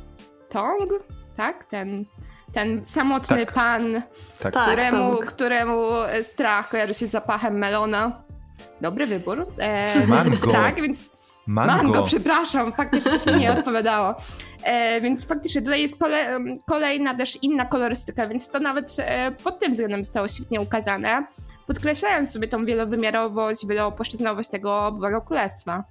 Tong? 0.48 0.90
Tak? 1.36 1.64
Ten, 1.64 2.04
ten 2.52 2.84
samotny 2.84 3.46
tak. 3.46 3.54
pan, 3.54 4.02
tak. 4.40 4.54
Któremu, 4.54 5.16
tak, 5.16 5.26
któremu 5.26 5.82
strach 6.22 6.68
kojarzy 6.68 6.94
się 6.94 7.06
z 7.06 7.10
zapachem 7.10 7.58
melona. 7.58 8.22
Dobry 8.80 9.06
wybór. 9.06 9.46
E, 9.58 10.06
Mango. 10.06 10.52
Tak, 10.52 10.80
więc... 10.80 11.10
Mango. 11.46 11.76
Mango, 11.76 12.02
przepraszam, 12.02 12.72
faktycznie 12.72 13.10
też 13.10 13.26
mi 13.26 13.40
nie 13.40 13.52
odpowiadało. 13.58 14.14
E, 14.62 15.00
więc 15.00 15.26
faktycznie 15.26 15.62
tutaj 15.62 15.82
jest 15.82 15.98
kole, 15.98 16.38
kolejna 16.66 17.14
też 17.14 17.38
inna 17.42 17.64
kolorystyka, 17.64 18.26
więc 18.28 18.48
to 18.48 18.60
nawet 18.60 18.96
e, 18.98 19.30
pod 19.30 19.58
tym 19.58 19.72
względem 19.72 20.04
zostało 20.04 20.28
świetnie 20.28 20.60
ukazane, 20.60 21.26
podkreślając 21.66 22.30
sobie 22.30 22.48
tą 22.48 22.64
wielowymiarowość, 22.64 23.66
wielopłaszczyznowość 23.66 24.48
tego 24.50 24.92
byłego 24.92 25.20
królestwa. 25.20 25.84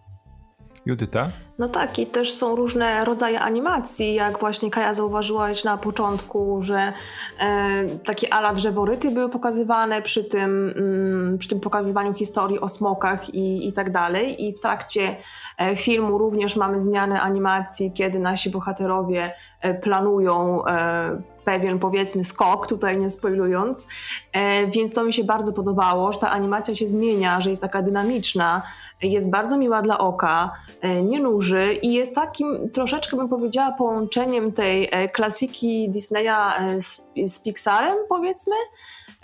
Judyta? 0.85 1.29
No 1.59 1.69
tak, 1.69 1.99
i 1.99 2.05
też 2.05 2.33
są 2.33 2.55
różne 2.55 3.05
rodzaje 3.05 3.39
animacji, 3.39 4.13
jak 4.13 4.39
właśnie 4.39 4.71
Kaja 4.71 4.93
zauważyłaś 4.93 5.63
na 5.63 5.77
początku, 5.77 6.63
że 6.63 6.93
e, 7.39 7.85
takie 8.05 8.33
ala 8.33 8.53
drzeworyty 8.53 9.11
były 9.11 9.29
pokazywane 9.29 10.01
przy 10.01 10.23
tym, 10.23 10.73
mm, 10.77 11.37
przy 11.37 11.49
tym 11.49 11.59
pokazywaniu 11.59 12.13
historii 12.13 12.59
o 12.59 12.69
smokach 12.69 13.33
i, 13.33 13.67
i 13.67 13.73
tak 13.73 13.91
dalej. 13.91 14.45
I 14.45 14.55
w 14.55 14.59
trakcie 14.59 15.15
e, 15.57 15.75
filmu 15.75 16.17
również 16.17 16.55
mamy 16.55 16.79
zmianę 16.79 17.21
animacji, 17.21 17.91
kiedy 17.91 18.19
nasi 18.19 18.49
bohaterowie 18.49 19.33
e, 19.61 19.73
planują 19.73 20.65
e, 20.65 21.21
pewien 21.43 21.79
powiedzmy 21.79 22.23
skok, 22.23 22.67
tutaj 22.67 22.97
nie 22.97 23.09
spoilując, 23.09 23.87
e, 24.31 24.67
więc 24.67 24.93
to 24.93 25.03
mi 25.03 25.13
się 25.13 25.23
bardzo 25.23 25.53
podobało, 25.53 26.13
że 26.13 26.19
ta 26.19 26.31
animacja 26.31 26.75
się 26.75 26.87
zmienia, 26.87 27.39
że 27.39 27.49
jest 27.49 27.61
taka 27.61 27.81
dynamiczna, 27.81 28.61
jest 29.01 29.29
bardzo 29.29 29.57
miła 29.57 29.81
dla 29.81 29.97
oka, 29.97 30.51
e, 30.81 31.01
nie 31.01 31.19
nuży 31.19 31.73
i 31.81 31.93
jest 31.93 32.15
takim 32.15 32.69
troszeczkę 32.69 33.17
bym 33.17 33.29
powiedziała 33.29 33.71
połączeniem 33.71 34.51
tej 34.51 34.89
e, 34.91 35.09
klasiki 35.09 35.89
Disneya 35.89 36.53
z, 36.79 37.07
z 37.25 37.39
Pixarem 37.39 37.97
powiedzmy, 38.09 38.55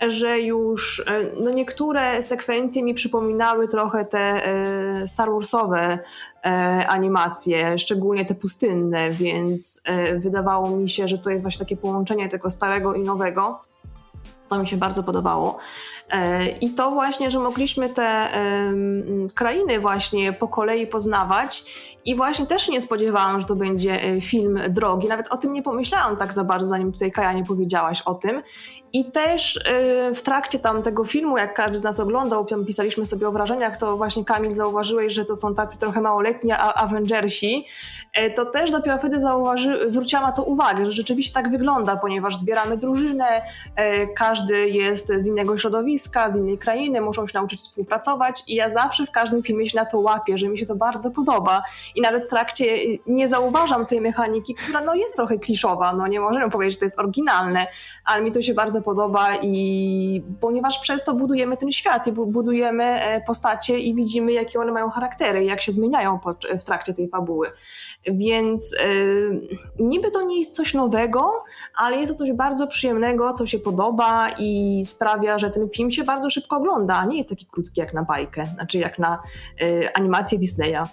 że 0.08 0.40
już 0.40 1.04
no 1.40 1.50
niektóre 1.50 2.22
sekwencje 2.22 2.82
mi 2.82 2.94
przypominały 2.94 3.68
trochę 3.68 4.04
te 4.04 4.42
Star 5.06 5.30
Warsowe 5.30 5.98
animacje, 6.88 7.78
szczególnie 7.78 8.26
te 8.26 8.34
pustynne, 8.34 9.10
więc 9.10 9.82
wydawało 10.16 10.70
mi 10.70 10.90
się, 10.90 11.08
że 11.08 11.18
to 11.18 11.30
jest 11.30 11.44
właśnie 11.44 11.58
takie 11.58 11.76
połączenie 11.76 12.28
tego 12.28 12.50
starego 12.50 12.94
i 12.94 13.04
nowego. 13.04 13.60
To 14.48 14.58
mi 14.58 14.68
się 14.68 14.76
bardzo 14.76 15.02
podobało. 15.02 15.58
E, 16.10 16.48
I 16.48 16.70
to 16.70 16.90
właśnie, 16.90 17.30
że 17.30 17.38
mogliśmy 17.38 17.88
te 17.88 18.28
krainy 19.34 19.80
właśnie 19.80 20.32
po 20.32 20.48
kolei 20.48 20.86
poznawać 20.86 21.64
I 22.04 22.14
właśnie 22.16 22.46
też 22.46 22.68
nie 22.68 22.80
spodziewałam, 22.80 23.40
że 23.40 23.46
to 23.46 23.56
będzie 23.56 24.02
e, 24.02 24.20
film 24.20 24.60
drogi. 24.68 25.08
Nawet 25.08 25.28
o 25.28 25.36
tym 25.36 25.52
nie 25.52 25.62
pomyślałam 25.62 26.16
tak 26.16 26.32
za 26.32 26.44
bardzo, 26.44 26.68
zanim 26.68 26.92
tutaj 26.92 27.12
Kaja 27.12 27.32
nie 27.32 27.44
powiedziałaś 27.44 28.02
o 28.02 28.14
tym. 28.14 28.42
I 28.92 29.04
też 29.04 29.60
e, 29.66 30.14
w 30.14 30.22
trakcie 30.22 30.58
tam 30.58 30.82
tego 30.82 31.04
filmu, 31.04 31.38
jak 31.38 31.54
każdy 31.54 31.78
z 31.78 31.82
nas 31.82 32.00
oglądał, 32.00 32.46
pisaliśmy 32.66 33.06
sobie 33.06 33.28
o 33.28 33.32
wrażeniach, 33.32 33.76
to 33.76 33.96
właśnie 33.96 34.24
Kamil 34.24 34.54
zauważyłeś, 34.54 35.14
że 35.14 35.24
to 35.24 35.36
są 35.36 35.54
tacy 35.54 35.78
trochę 35.78 36.00
małoletni 36.00 36.52
Avengersi. 36.52 37.66
To 38.36 38.46
też 38.46 38.70
dopiero 38.70 38.98
wtedy 38.98 39.20
zauważy, 39.20 39.90
zwróciłam 39.90 40.24
na 40.24 40.32
to 40.32 40.42
uwagę, 40.42 40.84
że 40.84 40.92
rzeczywiście 40.92 41.34
tak 41.34 41.50
wygląda, 41.50 41.96
ponieważ 41.96 42.36
zbieramy 42.36 42.76
drużynę, 42.76 43.24
każdy 44.16 44.68
jest 44.68 45.12
z 45.16 45.28
innego 45.28 45.58
środowiska, 45.58 45.99
z 46.08 46.36
innej 46.36 46.58
krainy, 46.58 47.00
muszą 47.00 47.26
się 47.26 47.38
nauczyć 47.38 47.60
współpracować 47.60 48.42
i 48.48 48.54
ja 48.54 48.70
zawsze 48.70 49.06
w 49.06 49.10
każdym 49.10 49.42
filmie 49.42 49.70
się 49.70 49.78
na 49.78 49.86
to 49.86 49.98
łapię, 49.98 50.38
że 50.38 50.48
mi 50.48 50.58
się 50.58 50.66
to 50.66 50.76
bardzo 50.76 51.10
podoba 51.10 51.62
i 51.94 52.00
nawet 52.00 52.26
w 52.26 52.30
trakcie 52.30 52.66
nie 53.06 53.28
zauważam 53.28 53.86
tej 53.86 54.00
mechaniki, 54.00 54.54
która 54.54 54.80
no 54.80 54.94
jest 54.94 55.16
trochę 55.16 55.38
kliszowa, 55.38 55.92
no 55.92 56.06
nie 56.06 56.20
możemy 56.20 56.50
powiedzieć, 56.50 56.74
że 56.74 56.78
to 56.78 56.84
jest 56.84 56.98
oryginalne, 56.98 57.66
ale 58.04 58.22
mi 58.22 58.32
to 58.32 58.42
się 58.42 58.54
bardzo 58.54 58.82
podoba 58.82 59.28
i 59.42 60.22
ponieważ 60.40 60.78
przez 60.78 61.04
to 61.04 61.14
budujemy 61.14 61.56
ten 61.56 61.72
świat 61.72 62.06
i 62.06 62.12
budujemy 62.12 62.84
e, 62.84 63.20
postacie 63.20 63.78
i 63.78 63.94
widzimy, 63.94 64.32
jakie 64.32 64.60
one 64.60 64.72
mają 64.72 64.90
charaktery, 64.90 65.44
jak 65.44 65.60
się 65.60 65.72
zmieniają 65.72 66.18
w 66.60 66.64
trakcie 66.64 66.94
tej 66.94 67.08
fabuły. 67.08 67.52
Więc 68.06 68.72
yy, 68.72 69.58
niby 69.78 70.10
to 70.10 70.22
nie 70.22 70.38
jest 70.38 70.54
coś 70.54 70.74
nowego, 70.74 71.44
ale 71.76 71.96
jest 71.96 72.12
to 72.12 72.18
coś 72.18 72.32
bardzo 72.32 72.66
przyjemnego, 72.66 73.32
co 73.32 73.46
się 73.46 73.58
podoba 73.58 74.30
i 74.38 74.82
sprawia, 74.84 75.38
że 75.38 75.50
ten 75.50 75.68
film 75.70 75.89
się 75.92 76.04
bardzo 76.04 76.30
szybko 76.30 76.56
ogląda, 76.56 76.96
a 76.96 77.04
nie 77.04 77.16
jest 77.16 77.28
taki 77.28 77.46
krótki 77.46 77.80
jak 77.80 77.94
na 77.94 78.04
bajkę, 78.04 78.46
znaczy 78.46 78.78
jak 78.78 78.98
na 78.98 79.22
yy, 79.60 79.92
animację 79.94 80.38
Disneya. 80.38 80.84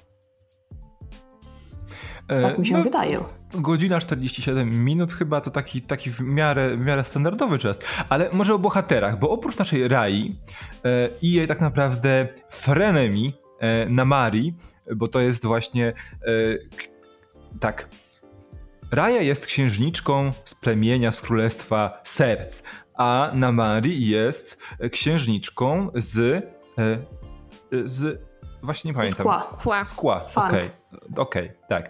E, 2.28 2.42
tak 2.42 2.58
mi 2.58 2.68
się 2.68 2.74
no, 2.74 2.84
wydaje. 2.84 3.20
Godzina 3.54 4.00
47 4.00 4.86
minut 4.86 5.14
chyba 5.14 5.42
to 5.42 5.52
taki, 5.52 5.82
taki 5.82 6.12
w, 6.12 6.22
miarę, 6.22 6.78
w 6.78 6.86
miarę 6.86 7.04
standardowy 7.04 7.58
czas. 7.58 7.80
Ale 8.10 8.30
może 8.34 8.54
o 8.54 8.60
bohaterach, 8.60 9.20
bo 9.20 9.30
oprócz 9.30 9.58
naszej 9.58 9.88
Rai 9.88 10.40
e, 10.86 11.10
i 11.22 11.32
jej 11.32 11.48
tak 11.48 11.62
naprawdę 11.62 12.28
frenemi 12.50 13.34
e, 13.60 13.90
na 13.90 14.06
Mari, 14.06 14.56
bo 14.96 15.08
to 15.08 15.20
jest 15.20 15.46
właśnie 15.46 15.88
e, 15.88 16.32
tak. 17.60 17.90
Raja 18.92 19.22
jest 19.22 19.46
księżniczką 19.46 20.32
z 20.46 20.56
plemienia 20.56 21.12
z 21.12 21.22
Królestwa 21.22 22.00
Serc, 22.04 22.64
a 22.98 23.32
Namari 23.34 24.08
jest 24.08 24.60
księżniczką 24.92 25.92
z, 25.96 26.18
e, 26.78 26.98
z 27.86 28.22
właśnie 28.64 28.92
nie 28.92 28.96
pamiętam. 28.96 29.20
Skła. 29.20 29.86
Skła, 29.86 30.22
okej. 30.36 30.48
Okay. 30.48 30.70
Okej, 31.18 31.46
okay, 31.46 31.68
tak. 31.70 31.90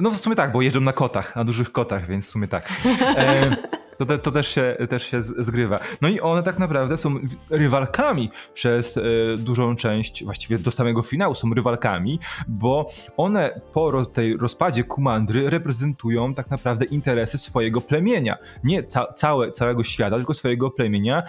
no 0.00 0.10
w 0.10 0.16
sumie 0.16 0.36
tak, 0.36 0.52
bo 0.52 0.62
jeżdżą 0.62 0.80
na 0.80 0.92
kotach, 0.92 1.36
na 1.36 1.44
dużych 1.44 1.72
kotach, 1.72 2.06
więc 2.06 2.26
w 2.26 2.30
sumie 2.30 2.48
tak. 2.48 2.72
To, 3.98 4.06
te, 4.06 4.18
to 4.18 4.30
też, 4.30 4.48
się, 4.48 4.76
też 4.90 5.02
się 5.02 5.22
zgrywa. 5.22 5.80
No 6.00 6.08
i 6.08 6.20
one 6.20 6.42
tak 6.42 6.58
naprawdę 6.58 6.96
są 6.96 7.14
rywalkami 7.50 8.30
przez 8.54 8.96
e, 8.96 9.02
dużą 9.38 9.76
część, 9.76 10.24
właściwie 10.24 10.58
do 10.58 10.70
samego 10.70 11.02
finału 11.02 11.34
są 11.34 11.54
rywalkami, 11.54 12.18
bo 12.48 12.88
one 13.16 13.60
po 13.72 13.90
roz, 13.90 14.12
tej 14.12 14.36
rozpadzie 14.36 14.84
Kumandry 14.84 15.50
reprezentują 15.50 16.34
tak 16.34 16.50
naprawdę 16.50 16.84
interesy 16.84 17.38
swojego 17.38 17.80
plemienia. 17.80 18.36
Nie 18.64 18.82
ca 18.82 19.12
całe, 19.12 19.50
całego 19.50 19.84
świata, 19.84 20.16
tylko 20.16 20.34
swojego 20.34 20.70
plemienia. 20.70 21.22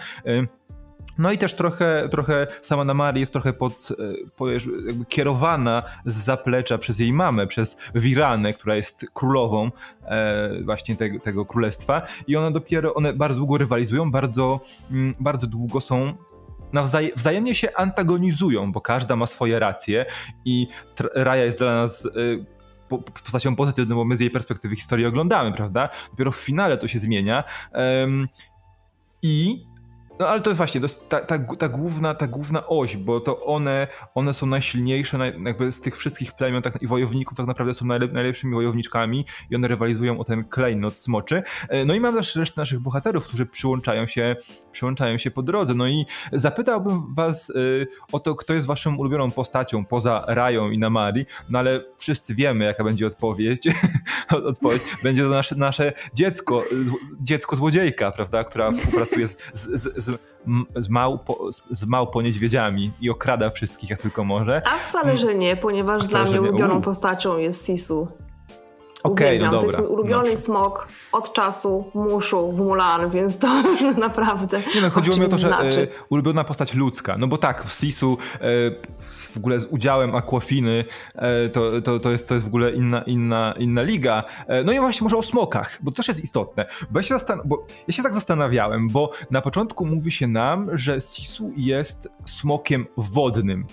No 1.18 1.32
i 1.32 1.38
też 1.38 1.54
trochę, 1.54 2.08
trochę 2.10 2.46
sama 2.60 2.84
Namari 2.84 3.20
jest 3.20 3.32
trochę 3.32 3.52
pod, 3.52 3.88
e, 4.40 4.52
jakby 4.86 5.04
kierowana 5.04 5.82
z 6.04 6.14
zaplecza 6.14 6.78
przez 6.78 6.98
jej 6.98 7.12
mamę, 7.12 7.46
przez 7.46 7.76
Wiranę, 7.94 8.54
która 8.54 8.76
jest 8.76 9.06
królową 9.12 9.70
e, 10.04 10.62
właśnie 10.62 10.96
te, 10.96 11.20
tego 11.20 11.44
królestwa 11.44 12.02
i 12.26 12.36
one 12.36 12.52
dopiero, 12.52 12.94
one 12.94 13.12
bardzo 13.12 13.38
długo 13.38 13.58
rywalizują, 13.58 14.10
bardzo, 14.10 14.60
mm, 14.90 15.12
bardzo 15.20 15.46
długo 15.46 15.80
są 15.80 16.14
nawzajem, 16.72 17.10
wzajemnie 17.16 17.54
się 17.54 17.68
antagonizują, 17.76 18.72
bo 18.72 18.80
każda 18.80 19.16
ma 19.16 19.26
swoje 19.26 19.58
racje 19.58 20.06
i 20.44 20.66
Raja 21.14 21.44
jest 21.44 21.58
dla 21.58 21.74
nas 21.74 22.04
y, 22.04 22.44
postacią 23.22 23.56
pozytywną, 23.56 23.96
bo 23.96 24.04
my 24.04 24.16
z 24.16 24.20
jej 24.20 24.30
perspektywy 24.30 24.76
historii 24.76 25.06
oglądamy, 25.06 25.52
prawda? 25.52 25.88
Dopiero 26.10 26.32
w 26.32 26.36
finale 26.36 26.78
to 26.78 26.88
się 26.88 26.98
zmienia. 26.98 27.44
I 29.22 29.64
no 30.18 30.28
ale 30.28 30.40
to 30.40 30.54
właśnie 30.54 30.80
to 30.80 30.84
jest 30.84 31.08
ta, 31.08 31.20
ta, 31.20 31.38
ta, 31.38 31.68
główna, 31.68 32.14
ta 32.14 32.26
główna 32.26 32.66
oś, 32.66 32.96
bo 32.96 33.20
to 33.20 33.40
one, 33.40 33.88
one 34.14 34.34
są 34.34 34.46
najsilniejsze, 34.46 35.18
naj, 35.18 35.42
jakby 35.44 35.72
z 35.72 35.80
tych 35.80 35.96
wszystkich 35.96 36.32
plemion 36.32 36.62
tak, 36.62 36.82
i 36.82 36.86
wojowników 36.86 37.36
tak 37.36 37.46
naprawdę 37.46 37.74
są 37.74 37.86
najlep, 37.86 38.12
najlepszymi 38.12 38.54
wojowniczkami 38.54 39.24
i 39.50 39.56
one 39.56 39.68
rywalizują 39.68 40.18
o 40.18 40.24
ten 40.24 40.44
klejnot 40.44 40.98
smoczy. 40.98 41.42
E, 41.68 41.84
no 41.84 41.94
i 41.94 42.00
mam 42.00 42.14
też 42.14 42.36
resztę 42.36 42.60
naszych 42.60 42.80
bohaterów, 42.80 43.26
którzy 43.26 43.46
przyłączają 43.46 44.06
się, 44.06 44.36
przyłączają 44.72 45.18
się 45.18 45.30
po 45.30 45.42
drodze. 45.42 45.74
No 45.74 45.88
i 45.88 46.06
zapytałbym 46.32 47.14
was 47.14 47.50
y, 47.50 47.86
o 48.12 48.20
to, 48.20 48.34
kto 48.34 48.54
jest 48.54 48.66
waszą 48.66 48.96
ulubioną 48.96 49.30
postacią 49.30 49.84
poza 49.84 50.24
Rają 50.28 50.70
i 50.70 50.78
Namari, 50.78 51.26
no 51.48 51.58
ale 51.58 51.84
wszyscy 51.96 52.34
wiemy, 52.34 52.64
jaka 52.64 52.84
będzie 52.84 53.06
odpowiedź. 53.06 53.68
odpowiedź. 54.30 54.82
Będzie 55.02 55.22
to 55.22 55.28
nasze, 55.28 55.54
nasze 55.54 55.92
dziecko, 56.14 56.62
dziecko 57.20 57.56
złodziejka, 57.56 58.10
prawda, 58.10 58.44
która 58.44 58.72
współpracuje 58.72 59.28
z, 59.28 59.36
z, 59.54 60.03
z 60.03 60.03
z, 60.04 60.20
z, 60.76 60.88
małpo, 60.88 61.48
z 61.70 61.84
małpo 61.84 62.22
niedźwiedziami 62.22 62.90
i 63.00 63.10
okrada 63.10 63.50
wszystkich 63.50 63.90
jak 63.90 64.02
tylko 64.02 64.24
może. 64.24 64.62
A 64.66 64.88
wcale, 64.88 65.16
że 65.16 65.34
nie, 65.34 65.56
ponieważ 65.56 66.08
dla 66.08 66.24
mnie 66.24 66.40
ulubioną 66.40 66.82
postacią 66.82 67.38
jest 67.38 67.66
Sisu. 67.66 68.08
Okej, 69.04 69.36
okay, 69.36 69.46
no 69.46 69.52
dobra. 69.52 69.60
To 69.60 69.66
jest 69.66 69.78
mój 69.78 69.88
ulubiony 69.88 70.30
no. 70.30 70.36
smok 70.36 70.88
od 71.12 71.32
czasu 71.32 71.90
Muszu 71.94 72.52
w 72.52 72.58
Mulan, 72.58 73.10
więc 73.10 73.38
to 73.38 73.62
naprawdę. 73.98 74.62
Nie 74.74 74.80
no, 74.80 74.90
chodziło 74.90 75.16
mi 75.16 75.24
o 75.24 75.28
to, 75.28 75.38
że 75.38 75.50
e, 75.50 75.86
ulubiona 76.08 76.44
postać 76.44 76.74
ludzka. 76.74 77.18
No 77.18 77.26
bo 77.26 77.38
tak, 77.38 77.64
w 77.64 77.72
Sisu 77.72 78.18
e, 78.34 78.40
w 79.10 79.36
ogóle 79.36 79.60
z 79.60 79.66
udziałem 79.66 80.14
Aquafiny 80.14 80.84
e, 81.14 81.48
to, 81.48 81.82
to, 81.82 81.98
to, 81.98 82.10
jest, 82.10 82.28
to 82.28 82.34
jest 82.34 82.46
w 82.46 82.48
ogóle 82.48 82.70
inna, 82.70 83.02
inna, 83.02 83.54
inna 83.58 83.82
liga. 83.82 84.24
No 84.64 84.72
i 84.72 84.78
właśnie 84.78 85.04
może 85.04 85.16
o 85.16 85.22
smokach, 85.22 85.78
bo 85.82 85.90
to 85.90 85.96
też 85.96 86.08
jest 86.08 86.24
istotne. 86.24 86.66
Bo 86.90 86.98
ja, 86.98 87.02
się 87.02 87.16
bo 87.44 87.66
ja 87.88 87.94
się 87.94 88.02
tak 88.02 88.14
zastanawiałem, 88.14 88.88
bo 88.88 89.10
na 89.30 89.40
początku 89.40 89.86
mówi 89.86 90.10
się 90.10 90.26
nam, 90.26 90.78
że 90.78 91.00
Sisu 91.00 91.52
jest 91.56 92.08
smokiem 92.24 92.86
wodnym. 92.96 93.66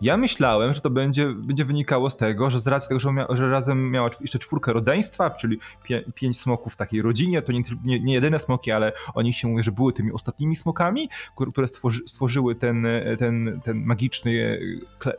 Ja 0.00 0.16
myślałem, 0.16 0.72
że 0.72 0.80
to 0.80 0.90
będzie, 0.90 1.26
będzie 1.26 1.64
wynikało 1.64 2.10
z 2.10 2.16
tego, 2.16 2.50
że 2.50 2.60
z 2.60 2.66
racji 2.66 2.88
tego, 2.88 3.00
że, 3.00 3.12
mia, 3.12 3.26
że 3.30 3.50
razem 3.50 3.90
miała 3.90 4.10
jeszcze 4.20 4.38
czwórkę 4.38 4.72
rodzeństwa, 4.72 5.30
czyli 5.30 5.58
pie, 5.84 6.04
pięć 6.14 6.40
smoków 6.40 6.72
w 6.72 6.76
takiej 6.76 7.02
rodzinie, 7.02 7.42
to 7.42 7.52
nie, 7.52 7.62
nie, 7.84 8.00
nie, 8.00 8.14
jedyne 8.14 8.38
smoki, 8.38 8.70
ale 8.70 8.92
o 9.14 9.22
nich 9.22 9.36
się 9.36 9.48
mówi, 9.48 9.62
że 9.62 9.72
były 9.72 9.92
tymi 9.92 10.12
ostatnimi 10.12 10.56
smokami, 10.56 11.08
które 11.52 11.68
stworzy, 11.68 12.00
stworzyły 12.06 12.54
ten, 12.54 12.86
ten, 13.18 13.60
ten 13.64 13.84
magiczny 13.84 14.60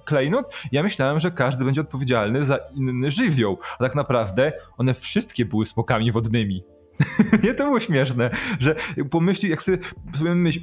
klejnot. 0.05 0.55
Ja 0.71 0.83
myślałem, 0.83 1.19
że 1.19 1.31
każdy 1.31 1.65
będzie 1.65 1.81
odpowiedzialny 1.81 2.45
za 2.45 2.59
inny 2.75 3.11
żywioł, 3.11 3.57
a 3.79 3.83
tak 3.83 3.95
naprawdę 3.95 4.51
one 4.77 4.93
wszystkie 4.93 5.45
były 5.45 5.65
smokami 5.65 6.11
wodnymi. 6.11 6.76
nie, 7.43 7.53
to 7.53 7.63
było 7.63 7.79
śmieszne, 7.79 8.29
że 8.59 8.75
pomyśli, 9.11 9.49
jak 9.49 9.63
sobie, 9.63 9.77
sobie 10.17 10.35
myśl, 10.35 10.59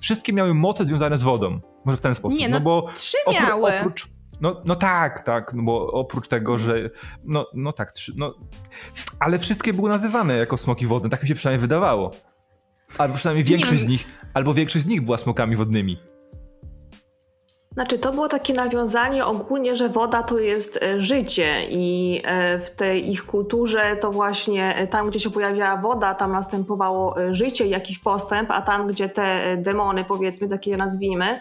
wszystkie 0.00 0.32
miały 0.32 0.54
moce 0.54 0.84
związane 0.84 1.18
z 1.18 1.22
wodą. 1.22 1.60
Może 1.84 1.98
w 1.98 2.00
ten 2.00 2.14
sposób. 2.14 2.38
Nie, 2.38 2.48
no, 2.48 2.58
no 2.58 2.64
bo 2.64 2.88
trzy 2.94 3.16
miały. 3.32 3.80
Oprócz, 3.80 4.06
no, 4.40 4.62
no 4.64 4.76
tak, 4.76 5.24
tak, 5.24 5.54
no 5.54 5.62
bo 5.62 5.92
oprócz 5.92 6.28
tego, 6.28 6.58
że 6.58 6.90
no, 7.24 7.46
no 7.54 7.72
tak, 7.72 7.92
trzy, 7.92 8.12
no, 8.16 8.34
ale 9.20 9.38
wszystkie 9.38 9.72
były 9.72 9.90
nazywane 9.90 10.36
jako 10.36 10.56
smoki 10.58 10.86
wodne, 10.86 11.10
tak 11.10 11.22
mi 11.22 11.28
się 11.28 11.34
przynajmniej 11.34 11.60
wydawało. 11.60 12.10
Albo 12.98 13.14
przynajmniej 13.14 13.44
większość 13.44 13.80
z 13.80 13.86
nich, 13.86 14.04
albo 14.34 14.54
większość 14.54 14.84
z 14.84 14.88
nich 14.88 15.02
była 15.02 15.18
smokami 15.18 15.56
wodnymi. 15.56 16.11
Znaczy, 17.72 17.98
to 17.98 18.12
było 18.12 18.28
takie 18.28 18.54
nawiązanie 18.54 19.26
ogólnie, 19.26 19.76
że 19.76 19.88
woda 19.88 20.22
to 20.22 20.38
jest 20.38 20.82
e, 20.82 21.00
życie 21.00 21.66
i 21.70 22.20
e, 22.24 22.58
w 22.58 22.70
tej 22.70 23.10
ich 23.10 23.26
kulturze 23.26 23.96
to 23.96 24.10
właśnie 24.10 24.76
e, 24.76 24.86
tam, 24.86 25.10
gdzie 25.10 25.20
się 25.20 25.30
pojawiała 25.30 25.76
woda, 25.76 26.14
tam 26.14 26.32
następowało 26.32 27.16
życie, 27.30 27.66
jakiś 27.66 27.98
postęp, 27.98 28.50
a 28.50 28.62
tam, 28.62 28.86
gdzie 28.86 29.08
te 29.08 29.56
demony, 29.56 30.04
powiedzmy, 30.04 30.48
takie 30.48 30.76
nazwijmy, 30.76 31.40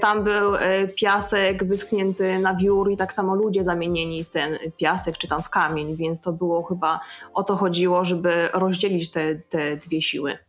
tam 0.00 0.24
był 0.24 0.52
piasek 0.96 1.64
wyschnięty 1.64 2.38
na 2.38 2.54
wiór 2.54 2.90
i 2.90 2.96
tak 2.96 3.12
samo 3.12 3.34
ludzie 3.34 3.64
zamienieni 3.64 4.24
w 4.24 4.30
ten 4.30 4.58
piasek 4.76 5.18
czy 5.18 5.28
tam 5.28 5.42
w 5.42 5.50
kamień, 5.50 5.96
więc 5.96 6.20
to 6.20 6.32
było 6.32 6.62
chyba 6.62 7.00
o 7.34 7.42
to 7.42 7.56
chodziło, 7.56 8.04
żeby 8.04 8.48
rozdzielić 8.52 9.10
te, 9.10 9.34
te 9.34 9.76
dwie 9.76 10.02
siły. 10.02 10.47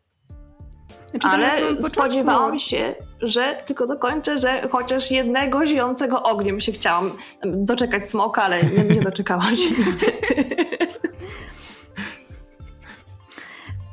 Znaczy, 1.12 1.28
Ale 1.28 1.82
spodziewałam 1.82 2.60
się, 2.60 2.96
że 3.22 3.58
tylko 3.66 3.88
dokończę, 3.88 4.40
że 4.40 4.68
chociaż 4.72 5.12
jednego 5.12 5.66
ziejącego 5.66 6.24
ogniem 6.24 6.60
się 6.60 6.72
chciałam 6.72 7.12
doczekać 7.44 8.10
smoka, 8.10 8.44
ale 8.44 8.64
nie, 8.64 8.96
nie 8.96 9.02
doczekałam 9.02 9.56
się 9.56 9.70
niestety. 9.80 10.56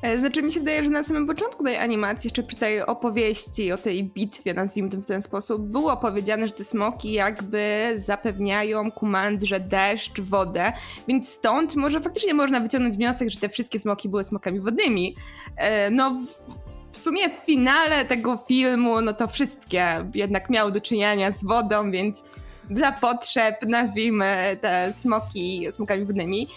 E, 0.06 0.18
znaczy 0.18 0.42
mi 0.42 0.52
się 0.52 0.60
wydaje, 0.60 0.84
że 0.84 0.90
na 0.90 1.02
samym 1.02 1.26
początku 1.26 1.64
tej 1.64 1.76
animacji, 1.76 2.28
jeszcze 2.28 2.42
przy 2.42 2.56
tej 2.56 2.82
opowieści 2.82 3.72
o 3.72 3.78
tej 3.78 4.04
bitwie, 4.04 4.54
nazwijmy 4.54 4.90
to 4.90 4.96
w 4.96 5.06
ten 5.06 5.22
sposób, 5.22 5.62
było 5.62 5.96
powiedziane, 5.96 6.48
że 6.48 6.54
te 6.54 6.64
smoki 6.64 7.12
jakby 7.12 7.92
zapewniają 7.96 8.90
kumandrze 8.92 9.60
deszcz, 9.60 10.20
wodę, 10.20 10.72
więc 11.08 11.28
stąd 11.28 11.76
może 11.76 12.00
faktycznie 12.00 12.34
można 12.34 12.60
wyciągnąć 12.60 12.96
wniosek, 12.96 13.30
że 13.30 13.40
te 13.40 13.48
wszystkie 13.48 13.80
smoki 13.80 14.08
były 14.08 14.24
smokami 14.24 14.60
wodnymi. 14.60 15.16
E, 15.56 15.90
no 15.90 16.10
w, 16.10 16.65
w 16.96 17.02
sumie 17.02 17.30
w 17.30 17.32
finale 17.32 18.04
tego 18.04 18.36
filmu, 18.36 19.00
no 19.00 19.12
to 19.12 19.26
wszystkie 19.26 20.10
jednak 20.14 20.50
miały 20.50 20.72
do 20.72 20.80
czynienia 20.80 21.32
z 21.32 21.44
wodą, 21.44 21.90
więc 21.90 22.24
dla 22.70 22.92
potrzeb 22.92 23.56
nazwijmy 23.66 24.56
te 24.60 24.92
smoki 24.92 25.66
smokami 25.70 26.04
wodnymi. 26.04 26.48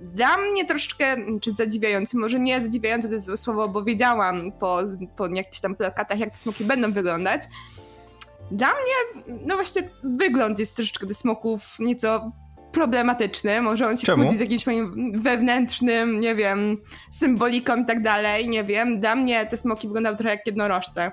Dla 0.00 0.36
mnie 0.36 0.64
troszeczkę, 0.64 1.16
czy 1.40 1.52
zadziwiający, 1.52 2.16
może 2.16 2.38
nie 2.38 2.60
zadziwiający 2.60 3.08
to 3.08 3.14
jest 3.14 3.26
złe 3.26 3.36
słowo, 3.36 3.68
bo 3.68 3.82
wiedziałam 3.82 4.52
po, 4.52 4.78
po 5.16 5.26
jakichś 5.26 5.60
tam 5.60 5.74
plakatach, 5.74 6.18
jak 6.18 6.30
te 6.30 6.36
smoki 6.36 6.64
będą 6.64 6.92
wyglądać. 6.92 7.42
Dla 8.50 8.68
mnie, 8.68 9.24
no 9.46 9.54
właśnie, 9.54 9.82
wygląd 10.04 10.58
jest 10.58 10.76
troszeczkę 10.76 11.06
tych 11.06 11.16
smoków 11.16 11.76
nieco 11.78 12.32
problematyczny. 12.76 13.62
Może 13.62 13.86
on 13.86 13.96
się 13.96 14.06
Czemu? 14.06 14.22
kłóci 14.22 14.36
z 14.36 14.40
jakimś 14.40 14.66
moim 14.66 15.12
wewnętrznym, 15.22 16.20
nie 16.20 16.34
wiem, 16.34 16.76
symboliką 17.10 17.76
i 17.82 17.84
tak 17.84 18.02
dalej, 18.02 18.48
nie 18.48 18.64
wiem. 18.64 19.00
Dla 19.00 19.16
mnie 19.16 19.46
te 19.46 19.56
smoki 19.56 19.86
wyglądały 19.86 20.16
trochę 20.16 20.34
jak 20.34 20.46
jednorożce. 20.46 21.12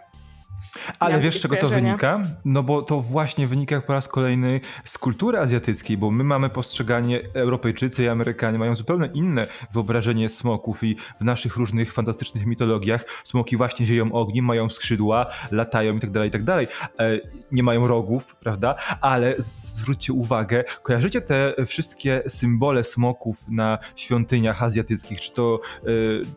Ale 1.00 1.20
wiesz, 1.20 1.40
czego 1.40 1.56
to 1.56 1.70
wynika? 1.70 2.22
No 2.46 2.64
bo 2.64 2.82
to 2.82 3.02
właśnie 3.02 3.48
wynika 3.48 3.82
po 3.82 3.94
raz 3.94 4.08
kolejny 4.08 4.62
z 4.86 4.98
kultury 4.98 5.40
azjatyckiej, 5.40 5.98
bo 5.98 6.12
my 6.12 6.24
mamy 6.24 6.50
postrzeganie, 6.50 7.22
Europejczycy 7.34 8.04
i 8.04 8.08
Amerykanie 8.08 8.60
mają 8.60 8.76
zupełnie 8.76 9.10
inne 9.14 9.48
wyobrażenie 9.74 10.30
smoków 10.30 10.84
i 10.84 10.96
w 11.20 11.24
naszych 11.24 11.56
różnych 11.56 11.94
fantastycznych 11.94 12.46
mitologiach 12.46 13.06
smoki 13.24 13.58
właśnie 13.58 13.86
zieją 13.86 14.12
ogniem, 14.12 14.46
mają 14.46 14.70
skrzydła, 14.70 15.26
latają 15.52 15.98
i 15.98 16.00
tak 16.00 16.12
dalej, 16.12 16.30
i 16.30 16.32
tak 16.32 16.44
dalej. 16.44 16.68
E, 17.00 17.20
Nie 17.52 17.64
mają 17.64 17.88
rogów, 17.88 18.36
prawda? 18.36 18.76
Ale 19.02 19.36
zwróćcie 19.38 20.14
uwagę, 20.14 20.64
kojarzycie 20.84 21.22
te 21.22 21.54
wszystkie 21.66 22.22
symbole 22.28 22.84
smoków 22.84 23.50
na 23.50 23.78
świątyniach 23.96 24.64
azjatyckich, 24.64 25.20
czy 25.20 25.34
to, 25.34 25.60
e, 25.84 25.88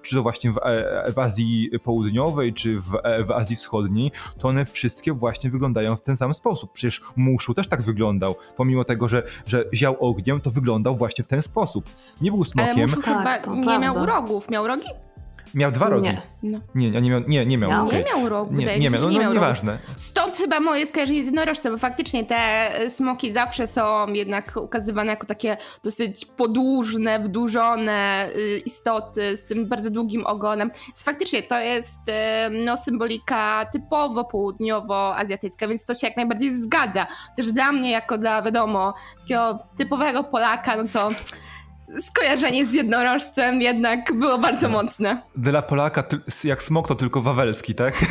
czy 0.03 0.15
to 0.15 0.23
właśnie 0.23 0.53
w, 0.53 0.59
e, 0.62 1.12
w 1.12 1.19
Azji 1.19 1.71
Południowej, 1.85 2.55
czy 2.55 2.81
w, 2.81 2.91
w 3.27 3.31
Azji 3.31 3.57
Wschodniej, 3.57 4.12
to 4.38 4.48
one 4.48 4.64
wszystkie 4.64 5.12
właśnie 5.12 5.50
wyglądają 5.50 5.96
w 5.96 6.02
ten 6.02 6.16
sam 6.16 6.35
sposób. 6.35 6.72
Przecież 6.72 7.02
Muszu 7.16 7.55
też 7.55 7.68
tak 7.68 7.83
wyglądał. 7.83 8.35
Pomimo 8.57 8.85
tego, 8.85 9.09
że, 9.09 9.22
że 9.46 9.64
ział 9.74 9.96
ogniem, 10.00 10.40
to 10.40 10.50
wyglądał 10.50 10.94
właśnie 10.96 11.24
w 11.24 11.26
ten 11.26 11.42
sposób. 11.42 11.85
Nie 12.20 12.31
był 12.31 12.40
Ale 12.40 12.50
smokiem, 12.50 12.81
Muszu 12.81 13.02
Tak, 13.02 13.18
chyba 13.18 13.38
to 13.38 13.55
nie 13.55 13.64
prawda. 13.64 13.79
miał 13.79 14.07
rogów. 14.07 14.50
Miał 14.50 14.66
rogi? 14.66 14.88
Miał 15.57 15.73
dwa 15.73 15.88
rogi. 15.88 16.09
Nie. 16.09 16.23
No. 16.42 16.61
Nie, 16.75 16.90
nie, 16.90 17.01
nie 17.01 17.11
miał, 17.11 17.21
nie, 17.27 17.47
nie 17.47 17.59
miał. 17.59 17.71
Miał? 17.71 17.87
okej. 17.87 17.99
Nie 17.99 18.05
miał 18.05 18.29
rogu, 18.29 18.55
Nie, 18.55 18.79
nie 18.79 18.90
miał, 18.90 19.03
no, 19.03 19.09
nie 19.11 19.16
no 19.16 19.23
miał 19.23 19.33
nieważne. 19.33 19.79
Stąd 19.97 20.37
chyba 20.37 20.61
moje 20.61 20.87
skojarzenie 20.87 21.23
z 21.23 21.27
jednorożcem, 21.27 21.73
bo 21.73 21.79
faktycznie 21.79 22.25
te 22.25 22.71
smoki 22.88 23.33
zawsze 23.33 23.66
są 23.66 24.12
jednak 24.12 24.57
ukazywane 24.57 25.11
jako 25.11 25.27
takie 25.27 25.57
dosyć 25.85 26.25
podłużne, 26.25 27.21
wydłużone 27.21 28.29
y, 28.37 28.59
istoty 28.59 29.37
z 29.37 29.47
tym 29.47 29.69
bardzo 29.69 29.90
długim 29.90 30.27
ogonem. 30.27 30.71
Więc 30.87 31.03
faktycznie 31.03 31.42
to 31.42 31.59
jest 31.59 32.01
y, 32.09 32.12
no, 32.64 32.77
symbolika 32.77 33.66
typowo 33.73 34.25
południowo-azjatycka, 34.25 35.69
więc 35.69 35.85
to 35.85 35.95
się 35.95 36.07
jak 36.07 36.16
najbardziej 36.16 36.55
zgadza. 36.62 37.07
Też 37.37 37.53
dla 37.53 37.73
mnie, 37.73 37.90
jako 37.90 38.19
dla, 38.19 38.42
wiadomo, 38.42 38.95
takiego 39.21 39.59
typowego 39.79 40.25
Polaka, 40.25 40.77
no 40.77 40.85
to 40.92 41.09
skojarzenie 42.01 42.66
z 42.66 42.72
jednorożcem 42.72 43.62
jednak 43.62 44.16
było 44.16 44.38
bardzo 44.38 44.68
mocne. 44.68 45.22
Dla 45.37 45.62
Polaka 45.62 46.05
jak 46.44 46.62
smok 46.62 46.88
to 46.88 46.94
tylko 46.94 47.22
wawelski, 47.22 47.75
tak? 47.75 47.94